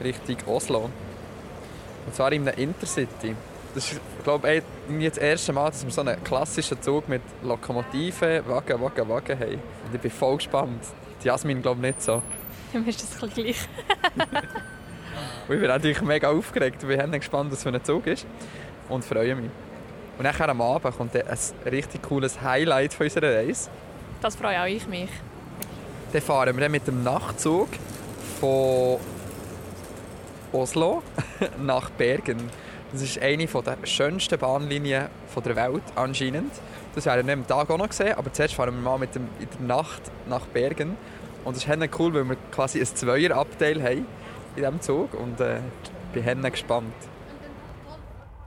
Richtung 0.00 0.36
Oslo. 0.46 0.88
Und 2.06 2.14
zwar 2.14 2.30
in 2.30 2.46
einem 2.46 2.56
Intercity. 2.56 3.34
Das 3.74 3.90
ist, 3.90 4.00
glaube 4.22 4.62
ich, 4.88 5.08
das 5.08 5.18
erste 5.18 5.52
Mal, 5.52 5.70
dass 5.70 5.84
wir 5.84 5.90
so 5.90 6.02
einen 6.02 6.22
klassischen 6.22 6.80
Zug 6.80 7.08
mit 7.08 7.20
Lokomotive, 7.42 8.44
Wagen, 8.46 8.80
Wagen, 8.80 9.08
Wagen 9.08 9.40
haben. 9.40 9.54
Und 9.54 9.94
ich 9.94 10.00
bin 10.00 10.10
voll 10.12 10.36
gespannt. 10.36 10.84
Die 11.24 11.26
Jasmin 11.26 11.60
glaube 11.60 11.84
ich 11.84 11.94
nicht 11.96 12.02
so. 12.02 12.22
Mir 12.74 12.88
ist 12.88 13.02
das 13.02 13.20
ein 13.20 13.30
gleich. 13.30 13.58
Ich 15.48 15.60
bin 15.60 15.62
natürlich 15.62 16.00
mega 16.02 16.30
aufgeregt 16.30 16.80
und 16.84 16.88
bin 16.90 17.10
gespannt, 17.10 17.50
was 17.50 17.64
für 17.64 17.70
ein 17.70 17.82
Zug 17.82 18.06
ist. 18.06 18.24
Und 18.88 19.04
freue 19.04 19.34
mich. 19.34 19.50
Und 20.16 20.24
nachher 20.24 20.48
am 20.48 20.60
Abend 20.60 20.96
kommt 20.96 21.14
dann 21.14 21.26
ein 21.26 21.38
richtig 21.70 22.02
cooles 22.02 22.40
Highlight 22.40 22.94
von 22.94 23.06
unserer 23.06 23.34
Reise. 23.34 23.68
Das 24.20 24.36
freue 24.36 24.60
auch 24.60 24.66
ich 24.66 24.86
mich. 24.86 25.10
Dann 26.12 26.22
fahren 26.22 26.54
wir 26.56 26.62
dann 26.62 26.72
mit 26.72 26.86
dem 26.86 27.02
Nachtzug 27.02 27.68
von 28.40 28.98
Oslo 30.52 31.02
nach 31.58 31.90
Bergen. 31.90 32.50
Das 32.92 33.02
ist 33.02 33.20
eine 33.20 33.46
der 33.46 33.76
schönsten 33.84 34.38
Bahnlinien 34.38 35.08
von 35.28 35.42
der 35.42 35.56
Welt 35.56 35.82
anscheinend. 35.96 36.52
Das 36.94 37.04
werden 37.04 37.26
wir 37.26 37.34
am 37.34 37.46
Tag 37.46 37.68
auch 37.68 37.76
noch 37.76 37.92
sehen, 37.92 38.14
aber 38.14 38.32
zuerst 38.32 38.54
fahren 38.54 38.74
wir 38.74 38.80
mal 38.80 38.98
mit 38.98 39.14
dem, 39.14 39.28
in 39.38 39.48
der 39.58 39.76
Nacht 39.76 40.02
nach 40.28 40.46
Bergen. 40.46 40.96
Und 41.44 41.56
das 41.56 41.64
ist 41.66 41.98
cool, 41.98 42.14
weil 42.14 42.24
wir 42.24 42.36
quasi 42.50 42.80
ein 42.80 42.86
Zweierabteil 42.86 43.82
haben 43.82 44.06
in 44.56 44.62
diesem 44.62 44.80
Zug 44.80 45.14
und 45.14 45.40
äh, 45.40 45.58
bin 46.12 46.42
gespannt. 46.42 46.94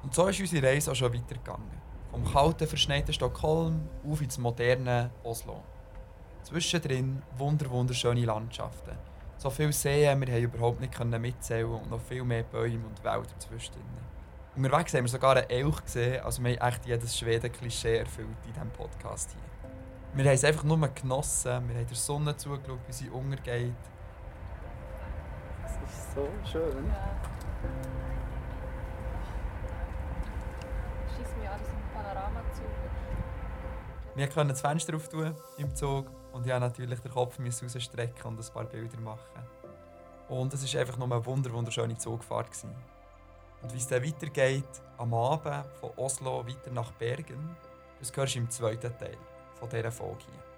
Und 0.04 0.16
so 0.16 0.28
ist 0.28 0.40
unsere 0.40 0.66
Reise 0.66 0.92
auch 0.92 0.96
schon 0.96 1.14
weitergegangen. 1.14 1.79
Vom 2.12 2.26
kalten, 2.26 2.68
verschneiten 2.68 3.14
Stockholm 3.14 3.88
auf 4.10 4.22
ins 4.22 4.38
moderne 4.38 5.12
Oslo. 5.24 5.64
Zwischendrin 6.44 7.22
wunder 7.38 7.70
wunderschöne 7.70 8.26
Landschaften. 8.26 8.98
So 9.38 9.50
viele 9.50 9.72
Seen, 9.72 10.20
wir 10.20 10.34
haben 10.34 10.44
überhaupt 10.44 10.82
nicht 10.82 10.94
können 10.94 11.22
mitzählen 11.22 11.70
und 11.70 11.90
noch 11.90 12.02
viel 12.02 12.24
mehr 12.24 12.44
Bäume 12.44 12.86
und 12.86 13.04
Wälder 13.04 13.38
zwischendrin. 13.38 13.84
Unterwegs 14.56 14.94
haben 14.94 15.04
wir 15.04 15.10
sogar 15.10 15.38
einen 15.38 15.50
Elch 15.50 15.84
gesehen, 15.86 16.22
also 16.24 16.44
wir 16.44 16.60
haben 16.60 16.68
echt 16.68 16.86
jedes 16.86 17.18
Schweden-Klischee 17.18 17.98
erfüllt 18.00 18.28
in 18.46 18.54
diesem 18.54 18.70
Podcast 18.72 19.32
hier. 19.32 19.72
Wir 20.16 20.26
haben 20.26 20.36
es 20.36 20.44
einfach 20.44 20.64
nur 20.64 20.78
genossen, 20.90 21.70
wir 21.70 21.76
haben 21.76 21.88
der 21.88 21.96
Sonne 21.96 22.36
zugeschaut, 22.36 22.80
wie 22.88 22.92
sie 22.92 23.10
untergeht. 23.10 23.74
Das 25.62 25.72
ist 25.72 26.14
so 26.16 26.28
schön. 26.44 26.92
Schieß 31.16 31.28
mich 31.38 31.48
an, 31.48 31.60
das 31.60 31.70
ein 31.70 31.84
Panoramazug. 31.94 32.66
Wir 34.20 34.28
konnten 34.28 34.50
das 34.50 34.60
Fenster 34.60 34.98
auftun 34.98 35.34
im 35.58 35.74
Zug 35.74 36.10
und 36.34 36.46
ich 36.46 36.52
musste 36.52 36.60
natürlich 36.60 37.00
den 37.00 37.10
Kopf 37.10 37.40
rausstrecken 37.40 38.26
und 38.26 38.38
ein 38.38 38.54
paar 38.54 38.66
Bilder 38.66 39.00
machen. 39.00 39.48
Und 40.28 40.54
es 40.54 40.74
war 40.74 40.82
einfach 40.82 40.98
nur 40.98 41.10
eine 41.10 41.26
wunder 41.26 41.54
wunderschöne 41.54 41.98
Zugfahrt. 41.98 42.48
Gewesen. 42.48 42.76
Und 43.62 43.74
wie 43.74 43.78
es 43.78 43.88
dann 43.88 44.04
weitergeht, 44.04 44.82
am 44.98 45.14
Abend 45.14 45.66
von 45.80 45.92
Oslo 45.96 46.46
weiter 46.46 46.70
nach 46.72 46.92
Bergen, 46.92 47.56
das 48.02 48.12
hörst 48.14 48.36
du 48.36 48.40
im 48.40 48.50
zweiten 48.50 48.92
Teil 48.98 49.16
von 49.58 49.70
dieser 49.70 49.90
Folge 49.90 50.26
hier. 50.26 50.49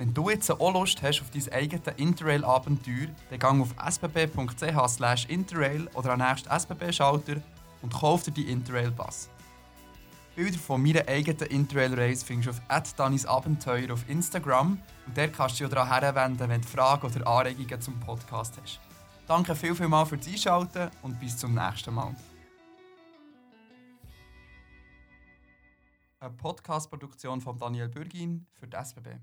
Wenn 0.00 0.14
du 0.14 0.30
jetzt 0.30 0.50
auch 0.50 0.72
Lust 0.72 1.02
hast 1.02 1.20
auf 1.20 1.30
dein 1.30 1.52
eigenes 1.52 1.94
Interrail-Abenteuer, 1.98 3.08
dann 3.28 3.38
geh 3.38 3.46
auf 3.46 3.74
sbb.ch 3.86 5.28
interrail 5.28 5.88
oder 5.88 6.12
am 6.14 6.20
nächsten 6.20 6.48
SBB-Schalter 6.48 7.42
und 7.82 7.92
kauf 7.92 8.22
dir 8.22 8.30
die 8.30 8.50
Interrail-Pass. 8.50 9.28
Bilder 10.34 10.58
von 10.58 10.82
meiner 10.82 11.06
eigenen 11.06 11.50
Interrail-Reise 11.50 12.24
findest 12.24 12.58
du 12.70 12.74
auf 12.74 12.94
@danisabenteuer 12.96 13.92
auf 13.92 14.08
Instagram 14.08 14.80
und 15.06 15.18
dort 15.18 15.34
kannst 15.34 15.60
du 15.60 15.64
dich 15.64 15.74
daran 15.74 15.88
herwenden, 15.88 16.48
wenn 16.48 16.62
du 16.62 16.66
Fragen 16.66 17.06
oder 17.06 17.26
Anregungen 17.26 17.80
zum 17.82 18.00
Podcast 18.00 18.54
hast. 18.62 18.80
Danke 19.26 19.54
viel, 19.54 19.74
viel 19.74 19.88
mal 19.88 20.06
fürs 20.06 20.26
Einschalten 20.26 20.90
und 21.02 21.20
bis 21.20 21.36
zum 21.36 21.54
nächsten 21.54 21.92
Mal. 21.92 22.16
Eine 26.20 26.30
Podcast-Produktion 26.30 27.42
von 27.42 27.58
Daniel 27.58 27.90
Bürgin 27.90 28.46
für 28.58 28.66
die 28.66 28.76
SBB. 28.78 29.20